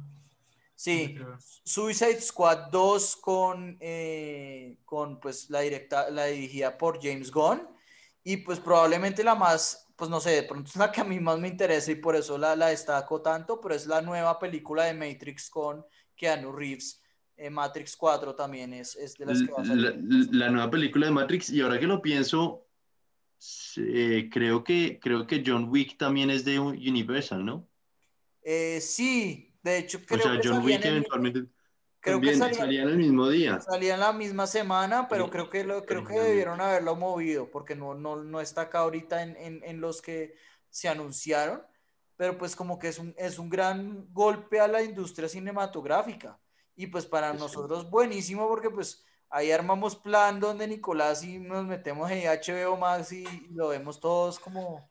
[0.76, 1.16] Sí,
[1.64, 7.66] Suicide Squad 2 con, eh, con pues la directa, la dirigida por James Gunn
[8.22, 11.18] y pues probablemente la más, pues no sé, de pronto es la que a mí
[11.18, 14.84] más me interesa y por eso la, la destaco tanto, pero es la nueva película
[14.84, 17.02] de Matrix con Keanu Reeves.
[17.38, 19.98] Eh, Matrix 4 también es, es, de las que va a salir.
[20.30, 22.66] La, nueva película de Matrix y ahora que lo pienso,
[23.76, 27.68] eh, creo, que, creo que John Wick también es de Universal, ¿no?
[28.80, 31.46] sí, de hecho, creo o sea, John Wick eventualmente
[32.06, 33.60] creo que salía, en el mismo día.
[33.60, 37.74] Salía en la misma semana, pero creo que, lo, creo que debieron haberlo movido, porque
[37.74, 40.34] no, no, no está acá ahorita en, en, en, los que
[40.70, 41.62] se anunciaron,
[42.16, 46.38] pero pues como que es un, es un gran golpe a la industria cinematográfica.
[46.76, 52.10] Y pues para nosotros buenísimo, porque pues ahí armamos plan donde Nicolás y nos metemos
[52.10, 54.88] en HBO Max y, lo vemos todos como...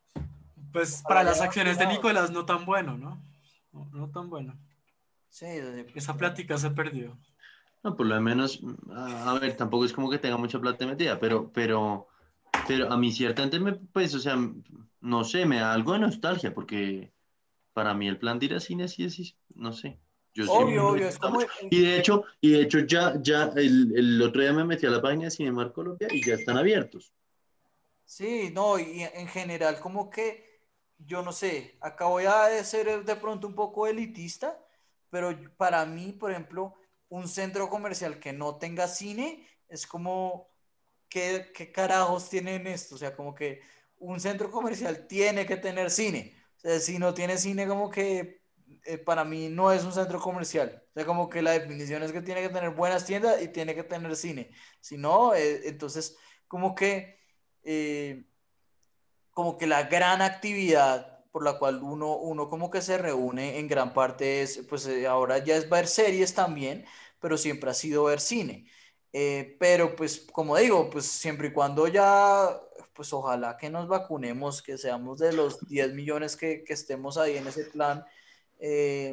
[0.72, 3.22] Pues para las acciones de Nicolás no tan bueno, ¿no?
[3.72, 4.58] No, no tan bueno.
[5.94, 7.18] Esa plática se perdió.
[7.82, 11.52] No, por lo menos, a, ver, tampoco es como que tenga mucha plata metida, pero,
[11.52, 12.08] pero,
[12.66, 14.36] pero a mí ciertamente me, pues, o sea,
[15.00, 17.12] no sé, me da algo de nostalgia, porque
[17.72, 19.98] para mí el plan de ir a cine sí es, no sé.
[20.34, 21.40] Yo obvio, obvio, es como...
[21.70, 24.90] Y de hecho, y de hecho ya, ya el, el, otro día me metí a
[24.90, 27.12] la página de Cinemark Colombia y ya están abiertos.
[28.04, 30.60] Sí, no, y en general como que,
[30.98, 34.58] yo no sé, acá voy a ser de pronto un poco elitista,
[35.16, 36.74] pero para mí, por ejemplo,
[37.08, 40.50] un centro comercial que no tenga cine es como,
[41.08, 42.96] ¿qué, qué carajos tienen esto?
[42.96, 43.62] O sea, como que
[43.96, 46.36] un centro comercial tiene que tener cine.
[46.58, 48.42] O sea, si no tiene cine, como que
[48.84, 50.82] eh, para mí no es un centro comercial.
[50.90, 53.74] O sea, como que la definición es que tiene que tener buenas tiendas y tiene
[53.74, 54.50] que tener cine.
[54.82, 57.18] Si no, eh, entonces, como que,
[57.62, 58.26] eh,
[59.30, 63.68] como que la gran actividad por la cual uno, uno como que se reúne en
[63.68, 66.86] gran parte es, pues eh, ahora ya es ver series también,
[67.20, 68.66] pero siempre ha sido ver cine.
[69.12, 72.58] Eh, pero pues como digo, pues siempre y cuando ya,
[72.94, 77.36] pues ojalá que nos vacunemos, que seamos de los 10 millones que, que estemos ahí
[77.36, 78.02] en ese plan.
[78.58, 79.12] Eh,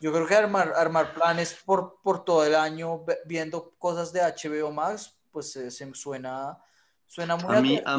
[0.00, 4.70] yo creo que armar, armar planes por, por todo el año viendo cosas de HBO
[4.70, 6.58] Max, pues se suena,
[7.06, 7.96] suena muy a mí, a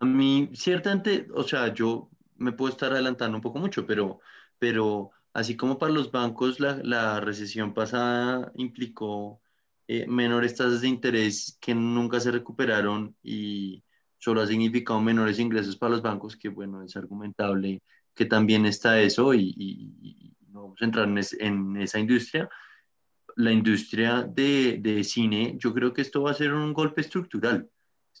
[0.00, 4.20] mí, ciertamente, o sea, yo me puedo estar adelantando un poco mucho, pero,
[4.58, 9.40] pero así como para los bancos la, la recesión pasada implicó
[9.88, 13.84] eh, menores tasas de interés que nunca se recuperaron y
[14.18, 17.82] solo ha significado menores ingresos para los bancos, que bueno, es argumentable
[18.14, 22.48] que también está eso y, y, no vamos a entrar en, en, esa industria.
[23.36, 27.70] La industria de, de cine, yo creo que esto va a ser un golpe estructural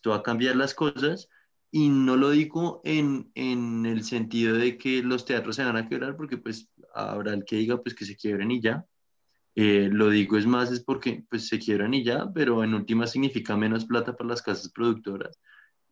[0.02, 1.28] esto va a cambiar las cosas
[1.74, 5.88] y no lo digo en, en, el sentido de que los teatros se van a
[5.88, 8.84] quebrar porque pues habrá el que diga pues que se quiebren y ya.
[9.54, 13.06] Eh, lo digo es más es porque pues se quiebran y ya, pero en última
[13.06, 15.38] significa menos plata para las casas productoras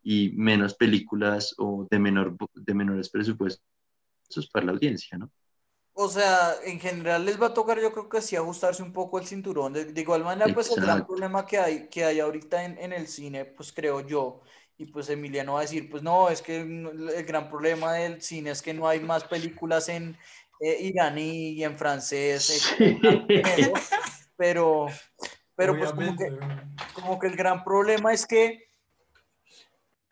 [0.03, 3.62] y menos películas o de, menor, de menores presupuestos
[4.53, 5.31] para la audiencia, ¿no?
[5.93, 9.19] O sea, en general les va a tocar, yo creo que sí, ajustarse un poco
[9.19, 9.73] el cinturón.
[9.73, 13.07] De, igual manera, pues el gran problema que hay, que hay ahorita en, en, el
[13.07, 14.40] cine, pues creo yo,
[14.81, 18.51] y pues Emiliano va a decir, pues no, es que el gran problema del cine
[18.51, 20.16] es que no hay más películas en
[20.59, 22.75] eh, iraní y en francés,
[24.37, 24.87] pero,
[25.55, 26.38] pero pues como que,
[26.95, 28.71] como que el gran problema es que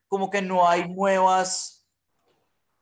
[0.07, 1.87] como que no hay nuevas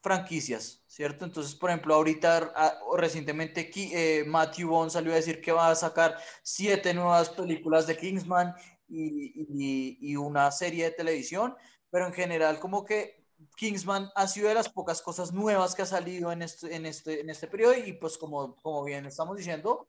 [0.02, 0.82] franquicias.
[0.96, 1.26] ¿cierto?
[1.26, 5.74] Entonces, por ejemplo, ahorita ah, recientemente eh, Matthew Bond salió a decir que va a
[5.74, 8.54] sacar siete nuevas películas de Kingsman
[8.88, 11.54] y, y, una serie de televisión,
[11.90, 15.86] pero en general como que Kingsman ha sido de las pocas cosas nuevas que ha
[15.86, 19.88] salido en este, en este, en este periodo y pues como, como bien estamos diciendo,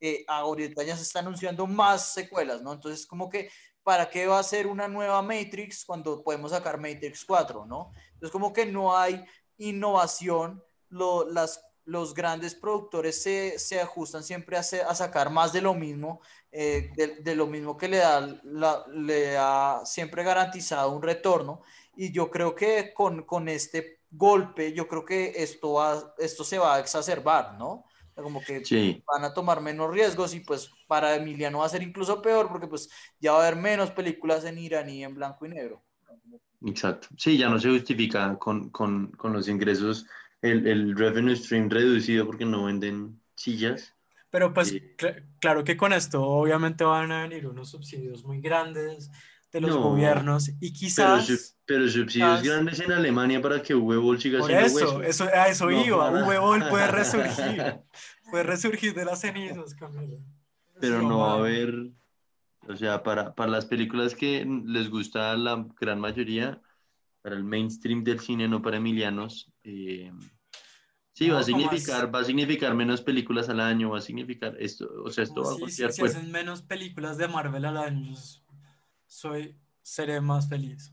[0.00, 2.72] eh, ahorita ya se están anunciando más secuelas, ¿no?
[2.72, 3.50] Entonces como que,
[3.82, 7.92] ¿para qué va a ser una nueva Matrix cuando podemos sacar Matrix 4, ¿no?
[8.14, 9.24] Entonces como que no hay
[9.58, 15.74] innovación, las, los grandes productores se, se ajustan siempre a, a, sacar más de lo
[15.74, 16.20] mismo,
[16.52, 16.90] eh,
[17.22, 18.20] de, lo mismo que le da,
[18.92, 21.62] le ha siempre garantizado un retorno.
[21.96, 26.58] Y yo creo que con, con este golpe, yo creo que esto, va, esto se
[26.58, 27.84] va a exacerbar, ¿no?
[28.22, 28.62] como que
[29.06, 32.66] van a tomar menos riesgos y pues para Emiliano va a ser incluso peor porque
[32.66, 32.88] pues
[33.20, 35.82] ya va a haber menos películas en iraní en blanco y negro.
[36.64, 37.08] Exacto.
[37.16, 38.72] Sí, ya no se justifica con,
[39.22, 40.06] los ingresos
[40.50, 43.94] el, revenue stream reducido porque no venden sillas.
[44.30, 44.74] Pero pues
[45.40, 49.10] claro que con esto obviamente van a venir unos subsidios muy grandes
[49.52, 51.56] de los gobiernos y quizás...
[51.64, 55.70] Pero, subsidios grandes en Alemania para que V-Ball siga por siendo eso, eso, a eso
[55.70, 57.80] iba, V-Ball puede resurgir,
[58.30, 60.18] puede resurgir de las cenizas, Camilo.
[60.80, 61.90] Pero no va a haber,
[62.68, 66.60] o sea, para, para las películas que les gusta la gran mayoría,
[67.26, 70.12] para el mainstream del cine, no para emilianos, eh,
[71.16, 74.86] Sí, va a significar, va a significar menos películas al año, va a significar esto,
[75.02, 78.14] o sea, esto va a Si, si hacen menos películas de Marvel al año,
[79.06, 80.92] soy, seré más feliz.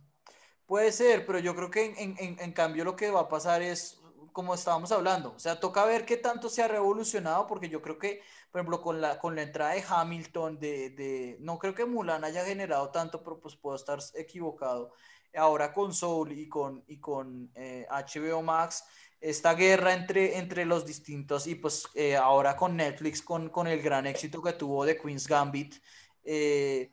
[0.66, 3.62] Puede ser, pero yo creo que en, en, en, cambio lo que va a pasar
[3.62, 4.00] es,
[4.32, 8.00] como estábamos hablando, o sea, toca ver qué tanto se ha revolucionado, porque yo creo
[8.00, 11.84] que, por ejemplo, con la, con la entrada de Hamilton, de, de, no creo que
[11.84, 14.94] Mulan haya generado tanto, pero pues puedo estar equivocado.
[15.36, 18.86] Ahora con Soul y con, y con HBO eh, Max,
[19.24, 23.82] esta guerra entre, entre los distintos y pues eh, ahora con Netflix, con, con, el
[23.82, 25.76] gran éxito que tuvo de Queen's Gambit,
[26.26, 26.92] eh,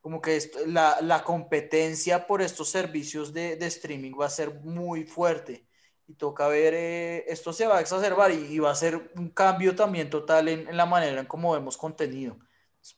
[0.00, 5.04] como que la, la, competencia por estos servicios de, de, streaming va a ser muy
[5.04, 5.64] fuerte
[6.08, 9.76] y toca ver, eh, esto se va a exacerbar y, va a ser un cambio
[9.76, 12.36] también total en, la manera en cómo vemos contenido.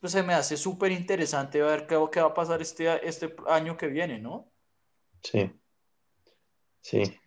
[0.01, 3.77] pues se me hace súper interesante ver qué, qué va a pasar este, este año
[3.77, 4.51] que viene, ¿no?
[5.23, 5.53] Sí,
[6.81, 7.22] sí.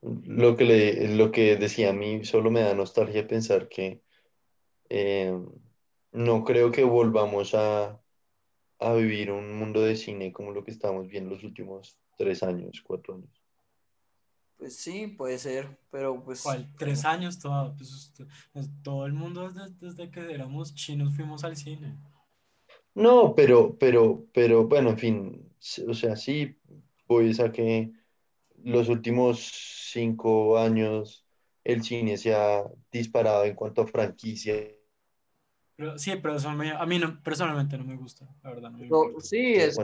[0.00, 4.00] Lo que, le, lo que decía a mí solo me da nostalgia pensar que
[4.88, 5.36] eh,
[6.12, 8.00] no creo que volvamos a,
[8.78, 12.82] a vivir un mundo de cine como lo que estamos viendo los últimos tres años,
[12.86, 13.42] cuatro años.
[14.56, 16.42] Pues sí, puede ser, pero pues...
[16.42, 16.68] ¿Cuál?
[16.76, 17.38] ¿Tres años?
[17.38, 18.12] Todo, pues,
[18.52, 21.96] pues, todo el mundo desde, desde, que éramos chinos fuimos al cine.
[22.94, 25.52] No, pero, pero, pero, bueno, en fin,
[25.86, 26.58] o sea, sí,
[27.06, 27.92] pues a que
[28.64, 29.50] los últimos
[29.92, 31.24] cinco años
[31.64, 34.54] el cine se ha disparado en cuanto a franquicia.
[35.96, 38.72] sí, pero eso a mí no, personalmente no me gusta, la verdad.
[39.20, 39.78] sí, es,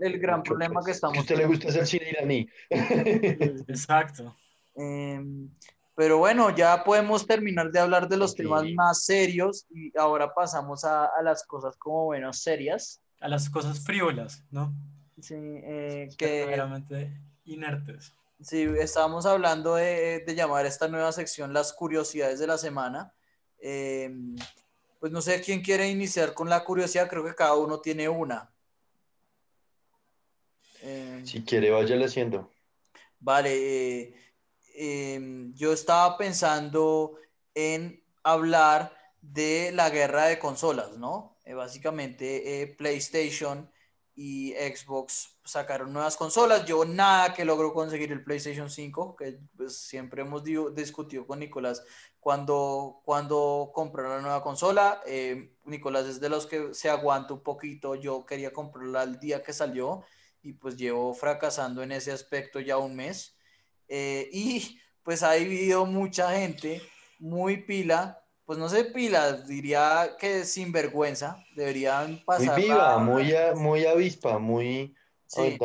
[0.00, 1.18] el gran problema que estamos.
[1.18, 2.48] A usted le gusta el cine iraní.
[2.70, 4.36] Exacto.
[4.76, 5.50] Em,
[5.96, 10.84] pero bueno, ya podemos terminar de hablar de los temas más serios y ahora pasamos
[10.84, 13.00] a, a, las cosas como menos serias.
[13.20, 14.72] A las cosas frívolas, ¿no?
[15.20, 16.56] Sí, eh, que...
[17.48, 18.12] Inertes.
[18.40, 23.12] Sí, estábamos hablando de, de, llamar esta nueva sección las curiosidades de la semana.
[23.60, 24.14] Eh,
[25.00, 28.50] pues no sé quién quiere iniciar con la curiosidad, creo que cada uno tiene una.
[30.82, 32.52] Eh, si quiere, váyale haciendo.
[33.20, 33.50] Vale,
[34.00, 34.14] eh,
[34.74, 37.18] em, yo estaba pensando
[37.54, 41.36] en hablar de la guerra de consolas, ¿no?
[41.48, 43.70] básicamente PlayStation
[44.14, 46.64] y Xbox sacaron nuevas consolas.
[46.66, 51.82] Yo nada que logro conseguir el PlayStation 5, que pues, siempre hemos discutido con Nicolás
[52.20, 55.00] cuando, cuando compró la nueva consola.
[55.06, 57.94] Eh, Nicolás es de los que se aguanta un poquito.
[57.94, 60.04] Yo quería comprarla el día que salió
[60.42, 63.36] y pues llevo fracasando en ese aspecto ya un mes.
[63.88, 66.82] Eh, y pues ha habido mucha gente
[67.18, 72.54] muy pila pues no sé, pilas, diría que sin vergüenza, deberían pasar.
[72.54, 74.96] Muy viva, muy, muy avispa, muy
[75.28, 75.58] sí.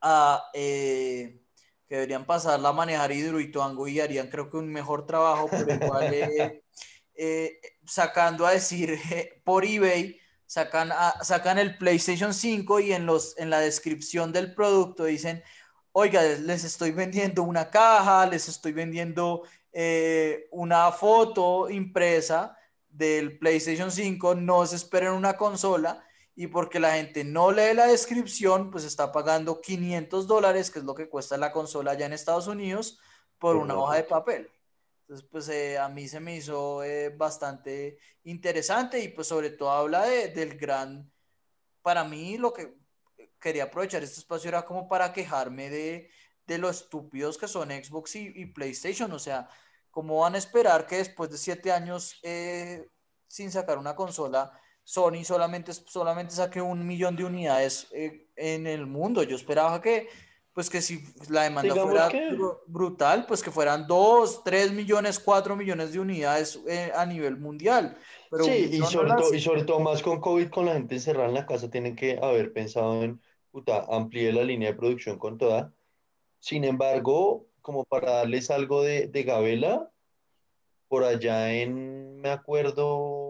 [0.00, 1.40] A, eh,
[1.88, 6.12] que deberían pasarla a manejar Hidroituango y harían creo que un mejor trabajo, pero igual
[6.12, 6.62] eh,
[7.14, 8.98] eh, sacando a decir
[9.44, 10.90] por eBay, sacan,
[11.22, 15.42] sacan el PlayStation 5 y en, los, en la descripción del producto dicen,
[15.92, 19.42] oiga, les estoy vendiendo una caja, les estoy vendiendo
[19.72, 22.56] eh, una foto impresa
[22.88, 27.86] del PlayStation 5, no se esperen una consola y porque la gente no lee la
[27.86, 32.12] descripción, pues está pagando 500 dólares, que es lo que cuesta la consola allá en
[32.12, 32.98] Estados Unidos,
[33.38, 34.50] por una hoja de papel.
[35.02, 39.70] Entonces, pues eh, a mí se me hizo eh, bastante interesante y pues sobre todo
[39.70, 41.12] habla de, del gran,
[41.82, 42.74] para mí lo que
[43.38, 46.10] quería aprovechar este espacio era como para quejarme de,
[46.46, 49.48] de lo estúpidos que son Xbox y, y PlayStation, o sea,
[49.94, 52.90] ¿Cómo van a esperar que después de siete años eh,
[53.28, 58.86] sin sacar una consola, Sony solamente, solamente saque un millón de unidades eh, en el
[58.86, 59.22] mundo?
[59.22, 60.08] Yo esperaba que,
[60.52, 62.10] pues que si la demanda fuera
[62.66, 67.96] brutal, pues que fueran dos, tres millones, cuatro millones de unidades eh, a nivel mundial.
[68.30, 71.28] Pero sí, y sobre, todo, y sobre todo más con COVID, con la gente encerrada
[71.28, 75.38] en la casa, tienen que haber pensado en, puta, amplié la línea de producción con
[75.38, 75.72] toda.
[76.40, 79.90] Sin embargo, como para darles algo de, de Gabela,
[80.88, 83.23] por allá en, me acuerdo,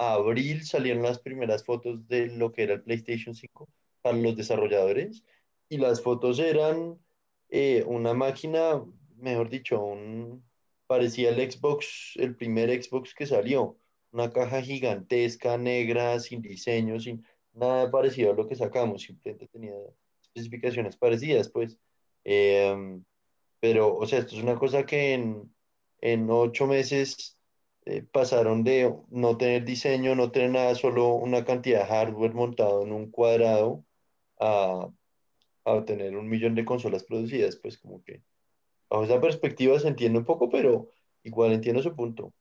[0.00, 3.68] abril salieron las primeras fotos de lo que era el PlayStation 5
[4.00, 5.22] para los desarrolladores
[5.68, 6.98] y las fotos eran
[7.50, 8.82] eh, una máquina,
[9.16, 10.42] mejor dicho, un,
[10.86, 13.78] parecía el Xbox, el primer Xbox que salió,
[14.12, 19.74] una caja gigantesca, negra, sin diseño, sin nada parecido a lo que sacamos, simplemente tenía
[20.22, 21.78] especificaciones parecidas, pues.
[22.24, 23.04] Em,
[23.60, 25.54] pero, o sea, esto es una cosa que en,
[26.00, 27.39] en ocho meses
[27.86, 32.82] eh, pasaron de no tener diseño, no tener nada, solo una cantidad de hardware montado
[32.82, 33.84] en un cuadrado
[34.38, 34.88] a,
[35.64, 38.22] a tener un millón de consolas producidas, pues como que
[38.88, 40.90] bajo esa perspectiva se entiende un poco, pero
[41.22, 42.32] igual entiendo su punto.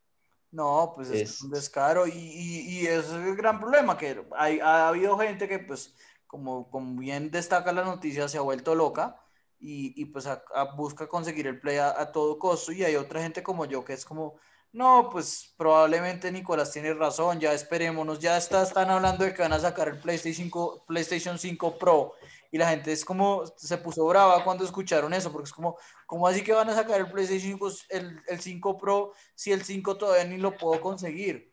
[0.51, 5.15] No, pues es, un descaro y, y, es el gran problema, que hay, ha habido
[5.19, 9.21] gente que pues, como, como bien destaca la noticia, se ha vuelto loca
[9.59, 10.27] y, y pues
[10.75, 13.93] busca conseguir el play a, a, todo costo y hay otra gente como yo que
[13.93, 14.37] es como,
[14.71, 19.53] no, pues probablemente Nicolás tiene razón, ya esperémonos, ya está, están hablando de que van
[19.53, 22.13] a sacar el PlayStation 5, PlayStation 5 Pro
[22.51, 26.27] y la gente es como, se puso brava cuando escucharon eso, porque es como, ¿cómo
[26.27, 29.97] así que van a sacar el PlayStation 5, el, el 5 Pro si el 5
[29.97, 31.51] todavía ni lo puedo conseguir?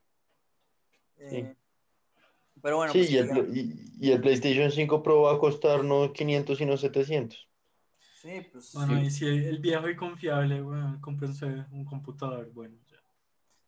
[1.18, 1.54] Eh,
[2.62, 2.92] pero bueno.
[2.92, 6.76] Sí, pues y, el, y, el, PlayStation 5 Pro va a costar no 500 sino
[6.76, 7.48] 700.
[8.20, 8.72] Sí, pues.
[8.74, 12.76] Bueno, y si el viejo y confiable, bueno, cómprense un computador, bueno.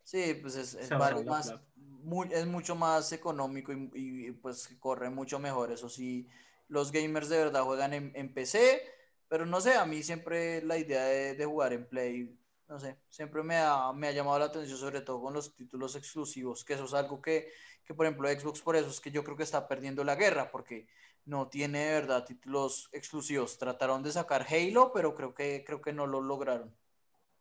[0.09, 5.38] Sí, pues es, es, más, muy, es mucho más económico y, y, pues corre mucho
[5.38, 6.26] mejor, eso sí
[6.68, 8.80] los gamers de verdad juegan en, PC,
[9.28, 12.34] pero no sé, a mí siempre la idea de, jugar en Play,
[12.68, 15.94] no sé, siempre me ha, me ha, llamado la atención, sobre todo con los títulos
[15.94, 17.52] exclusivos, que eso es algo que,
[17.84, 20.50] que, por ejemplo, Xbox por eso es que yo creo que está perdiendo la guerra,
[20.50, 20.88] porque
[21.26, 23.59] no tiene de verdad títulos exclusivos.
[23.59, 26.74] Trataron de sacar Halo, pero creo que, creo que no lo lograron.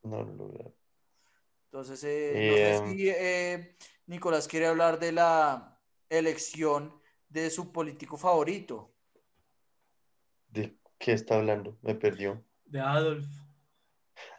[0.04, 0.77] No lo lograron.
[1.68, 3.76] Entonces, eh, no sé eh, si eh,
[4.08, 5.78] Nicolás quiere hablar de la
[6.10, 6.94] elección
[7.30, 8.94] de su político favorito.
[10.50, 11.78] ¿De qué está hablando?
[11.82, 12.42] Me perdió.
[12.66, 13.26] De Adolf.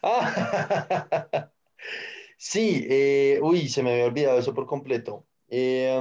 [0.02, 1.50] Ah,
[2.36, 5.26] sí, eh, uy, se me había olvidado eso por completo.
[5.48, 6.00] Eh,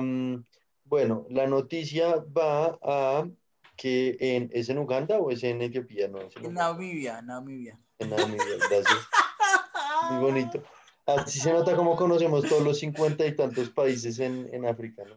[0.86, 3.28] bueno, la noticia va a
[3.76, 6.08] que en, ¿es en Uganda o es en Etiopía?
[6.08, 7.80] No, en, Namibia, Namibia.
[8.00, 9.08] En Namibia, gracias.
[10.10, 10.64] Muy bonito.
[11.08, 15.16] Así se nota cómo conocemos todos los cincuenta y tantos países en, en África, ¿no?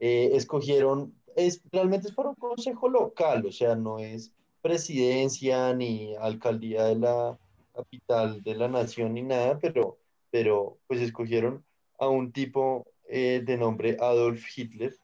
[0.00, 6.16] Eh, escogieron es, realmente es para un consejo local, o sea, no es presidencia ni
[6.16, 7.38] alcaldía de la
[7.74, 9.98] capital de la nación ni nada, pero,
[10.30, 11.64] pero pues escogieron
[11.98, 14.94] a un tipo eh, de nombre Adolf Hitler.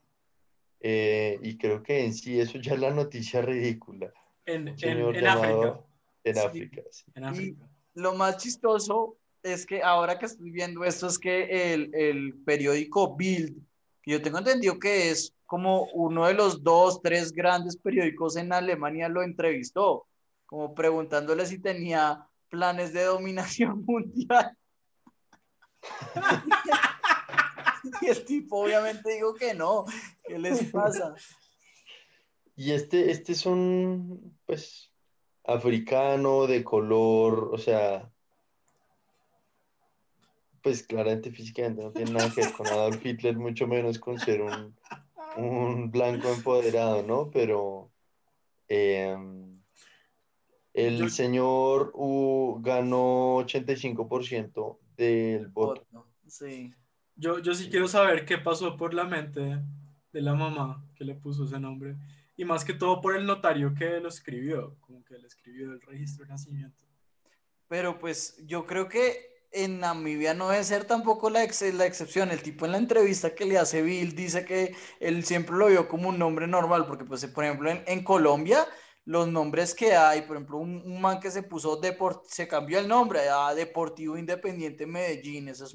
[0.81, 4.13] Eh, y creo que en sí eso ya es la noticia ridícula.
[4.45, 5.81] En, en, África.
[6.25, 7.05] En África, sí.
[7.15, 7.65] En África.
[7.95, 12.35] Y lo más chistoso es que ahora que estoy viendo esto es que el, el
[12.45, 13.55] periódico Bild,
[14.03, 18.53] que yo tengo entendido que es como uno de los dos, tres grandes periódicos en
[18.53, 20.07] Alemania lo entrevistó,
[20.47, 24.57] como preguntándole si tenía planes de dominación mundial.
[28.01, 29.85] y el tipo obviamente dijo que no,
[30.27, 31.15] ¿qué les pasa?
[32.57, 34.91] Y este, este es un, pues,
[35.45, 38.11] africano de color, o sea,
[40.65, 44.43] pues claramente físicamente no tiene nada que ver con Adolf Hitler, mucho menos con ser
[44.43, 44.75] un
[45.37, 47.31] un blanco empoderado, ¿no?
[47.31, 47.91] Pero
[48.69, 49.61] em,
[50.73, 55.87] el señor U ganó 85% del voto.
[56.27, 56.73] Sí.
[57.17, 59.63] Yo, yo sí quiero saber qué pasó por la mente
[60.13, 61.97] de la mamá que le puso ese nombre.
[62.37, 65.81] Y más que todo por el notario que lo escribió, como que le escribió el
[65.81, 66.85] registro de nacimiento.
[67.69, 72.31] Pero pues yo creo que en Namibia no debe ser tampoco la, la excepción.
[72.31, 75.89] El tipo en la entrevista que le hace Bill dice que él siempre lo vio
[75.89, 78.67] como un nombre normal, porque pues por ejemplo en, Colombia
[79.05, 82.89] los nombres que hay, por ejemplo un, man que se puso, deport, se cambió el
[82.89, 85.71] nombre a Deportivo Independiente Medellín, eso es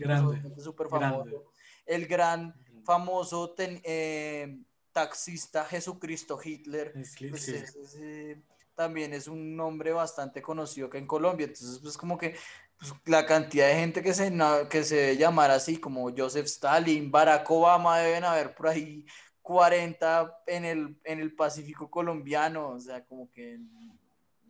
[0.64, 1.52] súper famoso.
[1.86, 2.54] El gran
[2.84, 4.60] famoso eh,
[4.92, 6.94] taxista Jesucristo Hitler.
[6.94, 7.50] Pues,
[8.00, 8.42] eh,
[8.76, 11.48] también es un nombre bastante conocido que en Colombia.
[11.48, 12.36] Entonces, pues como que
[12.80, 14.34] pues, la cantidad de gente que se,
[14.70, 19.06] que se debe llamar así, como Joseph Stalin, Barack Obama, deben haber por ahí
[19.42, 23.60] 40 en el, en el Pacífico colombiano, o sea, como que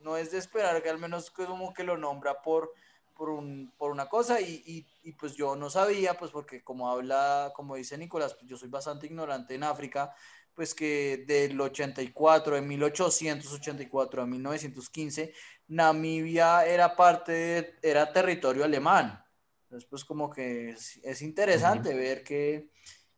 [0.01, 2.73] no es de esperar que al menos como que lo nombra por,
[3.15, 4.39] por, un, por una cosa.
[4.41, 8.57] Y, y, pues yo no sabía, pues porque como habla, como dice Nicolás, pues yo
[8.57, 10.13] soy bastante ignorante en África,
[10.56, 15.34] pues que del 84, de 1884 a 1915,
[15.68, 19.24] Namibia era parte, era territorio alemán.
[19.64, 22.70] Entonces, pues como que es, interesante ver que,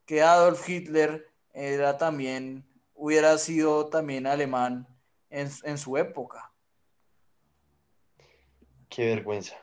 [0.06, 4.88] que Adolf Hitler era también, hubiera sido también alemán
[5.30, 6.52] en, en su época.
[8.90, 9.56] Qué vergüenza.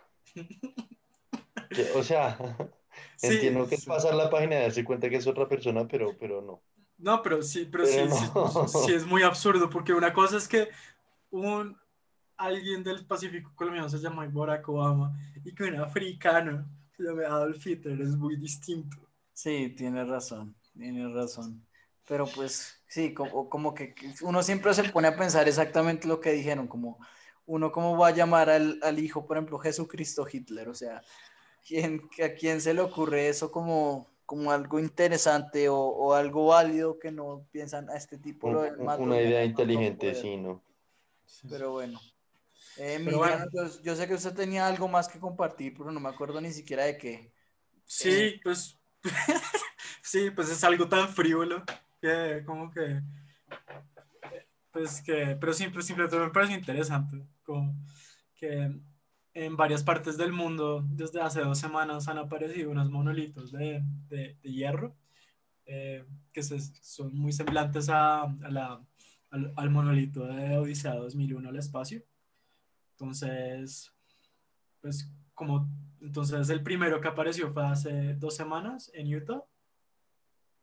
[1.95, 2.39] o sea,
[3.23, 6.41] entiendo que es pasar la página y darse cuenta que es otra persona, pero, pero
[6.41, 6.63] no.
[6.99, 7.99] No, pero sí, pero, sí,
[8.87, 10.69] sí, es muy absurdo, porque una cosa es que
[11.31, 11.77] un
[12.37, 15.13] alguien del Pacífico colombiano se llama Barack Obama
[15.45, 16.65] y que un africano
[16.97, 18.97] se llama Adolf Hitler es muy distinto.
[19.33, 21.65] Sí, tiene razón, tiene razón.
[22.07, 26.33] Pero pues sí, como, como que uno siempre se pone a pensar exactamente lo que
[26.33, 26.99] dijeron, como
[27.47, 31.03] uno cómo va a llamar al, al hijo, por ejemplo, Jesucristo Hitler, o sea,
[31.67, 36.99] ¿quién, ¿a quién se le ocurre eso como, como algo interesante o, o algo válido
[36.99, 38.51] que no piensan a este tipo?
[38.51, 38.61] lo
[38.99, 40.63] una idea inteligente, sí, ¿no?
[41.49, 41.99] Pero bueno.
[42.77, 43.03] Eh,
[43.83, 46.85] yo, sé que usted tenía algo más que compartir, pero no me acuerdo ni siquiera
[46.85, 47.33] de qué.
[47.87, 48.79] Sí, eh, pues
[50.03, 51.65] sí, pues es algo tan frívolo
[51.99, 53.01] que como que,
[54.71, 57.75] pues que, pero siempre, siempre me parece interesante, como
[58.35, 58.79] que
[59.45, 64.37] en varias partes del mundo, desde hace dos semanas han aparecido unos monolitos de, de,
[64.43, 64.97] hierro
[65.65, 68.81] eh, que son muy semblantes a, a la,
[69.31, 72.03] al, al, monolito de Odisea 2001 al espacio.
[72.93, 73.93] Entonces,
[74.81, 75.69] pues como,
[76.01, 79.45] entonces el primero que apareció fue hace dos semanas en Utah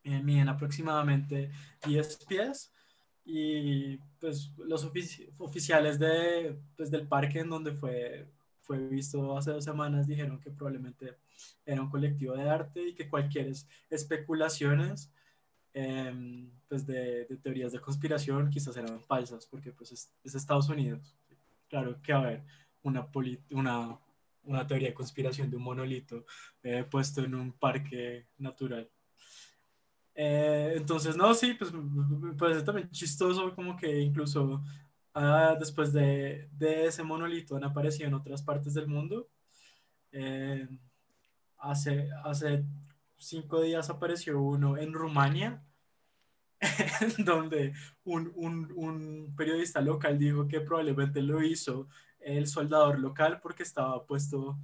[0.04, 1.50] eh, miden aproximadamente
[1.88, 2.74] 10 pies
[3.24, 4.84] y pues los
[5.38, 8.28] oficiales de, pues, del parque en donde fue,
[8.66, 11.18] fue visto hace dos semanas dijeron que probablemente
[11.66, 13.52] era un colectivo de arte y que cualquier
[13.90, 15.12] especulaciones
[15.74, 20.70] em, pues de, de, teorías de conspiración quizás eran falsas porque pues es, es Estados
[20.70, 21.16] Unidos.
[21.70, 22.44] Claro que a haber
[22.82, 23.08] una,
[23.52, 24.00] una,
[24.44, 26.26] una teoría de conspiración de un monolito
[26.64, 28.90] eh, puesto en un parque natural.
[30.18, 34.64] Eh, entonces, no, sí, pues me parece también chistoso como que incluso
[35.16, 39.30] ah, después de, de, ese monolito han aparecido en otras partes del mundo.
[40.12, 40.68] Eh,
[41.58, 42.64] hace, hace
[43.18, 45.64] cinco días apareció uno en Rumania,
[47.18, 51.88] donde un, un, un, periodista local dijo que probablemente lo hizo
[52.20, 54.58] el soldador local porque estaba puesto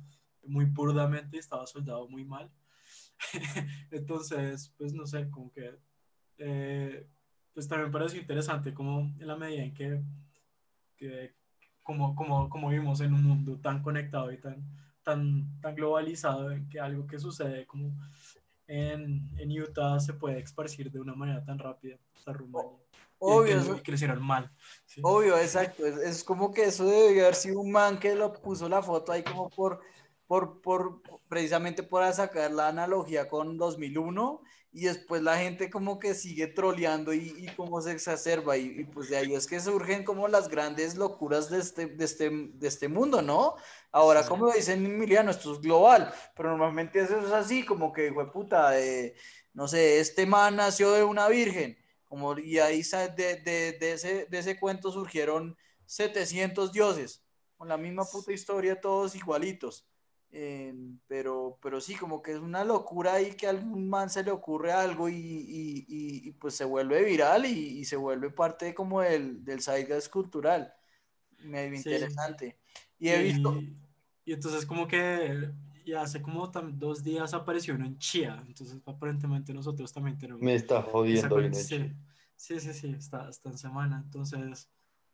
[0.43, 2.51] muy burdamente, estaba soldado muy mal.
[3.91, 5.77] Entonces, pues no sé, como que,
[6.37, 7.07] eh,
[7.53, 10.01] pues también parece interesante como en la medida en que,
[11.01, 11.33] que
[11.81, 14.63] como, como, como vivimos en un mundo tan conectado y tan,
[15.01, 17.91] tan, tan globalizado, en que algo que sucede como
[18.67, 22.77] en, en Utah se puede esparcir de una manera tan rápida hasta Rumania.
[23.17, 23.77] Obvio.
[23.77, 24.51] Y crecieron mal.
[25.01, 25.85] Obvio, exacto.
[25.85, 29.11] Es, es, como que eso debe haber sido un man que lo puso la foto
[29.11, 29.81] ahí como por
[30.31, 36.13] por, por, precisamente por sacar la analogía con 2001 y después la gente como que
[36.13, 40.05] sigue troleando y, y como se exacerba y, y, pues de ahí es que surgen
[40.05, 43.55] como las grandes locuras de este, de este, de este mundo, ¿no?
[43.91, 48.31] Ahora, como dicen Emiliano, esto es global, pero normalmente eso es así, como que, fue
[48.31, 49.15] puta, eh,
[49.51, 52.83] no sé, este man nació de una virgen, como, y ahí
[53.17, 55.57] de, de, de, ese, de ese cuento surgieron
[55.87, 57.21] 700 dioses,
[57.57, 59.90] con la misma puta historia, todos igualitos.
[60.33, 64.23] Em, pero, pero sí, como que es una locura ahí que a algún man se
[64.23, 69.01] le ocurre algo y, y, y, pues se vuelve viral y, se vuelve parte como
[69.01, 70.73] del, del zeitgeist cultural.
[71.39, 72.57] Medio interesante.
[72.97, 73.59] Y he visto...
[74.23, 75.51] Y entonces como que
[75.85, 80.41] ya hace como dos días apareció uno en Chía, entonces aparentemente nosotros también tenemos...
[80.41, 81.37] Me está jodiendo.
[81.53, 81.91] Sí,
[82.35, 84.69] sí, sí, sí, está, está en semana, entonces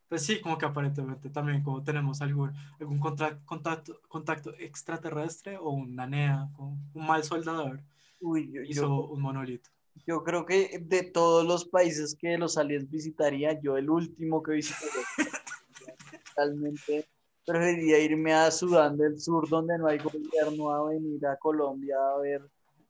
[0.09, 6.07] pues sí, como que aparentemente también como tenemos algún, algún contacto, contacto, extraterrestre o una
[6.07, 7.81] NEA, un mal soldador,
[8.19, 9.69] Uy, hizo un monolito.
[10.05, 14.53] Yo creo que de todos los países que los aliens visitaría, yo el último que
[14.53, 15.03] visitaría,
[16.35, 17.07] realmente
[17.45, 22.19] preferiría irme a Sudán del Sur, donde no hay gobierno, a venir a Colombia a
[22.19, 22.41] ver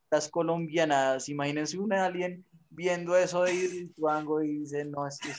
[0.09, 1.29] las colombianas.
[1.29, 5.29] Imagínense un alien viendo eso de ir Tuango y dice, no, es que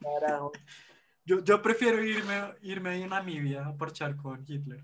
[0.00, 0.52] carajo.
[1.24, 4.82] Yo, yo prefiero irme, irme a Namibia a parchar con Hitler.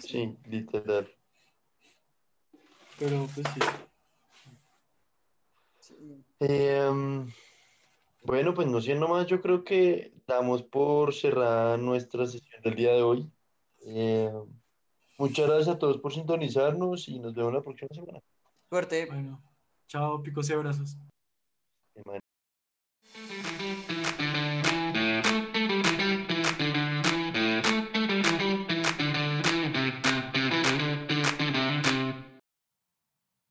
[0.00, 1.08] Sí, literal.
[2.98, 3.60] Pero pues sí.
[6.40, 7.32] Em,
[8.22, 12.92] bueno, pues no siendo más, yo creo que damos por cerrada nuestra sesión del día
[12.92, 13.30] de hoy.
[13.82, 14.32] Em,
[15.18, 18.20] muchas gracias a todos por sintonizarnos y nos vemos la próxima semana.
[18.70, 19.06] Suerte.
[19.06, 19.42] Bueno,
[19.88, 20.96] chao, picos y abrazos.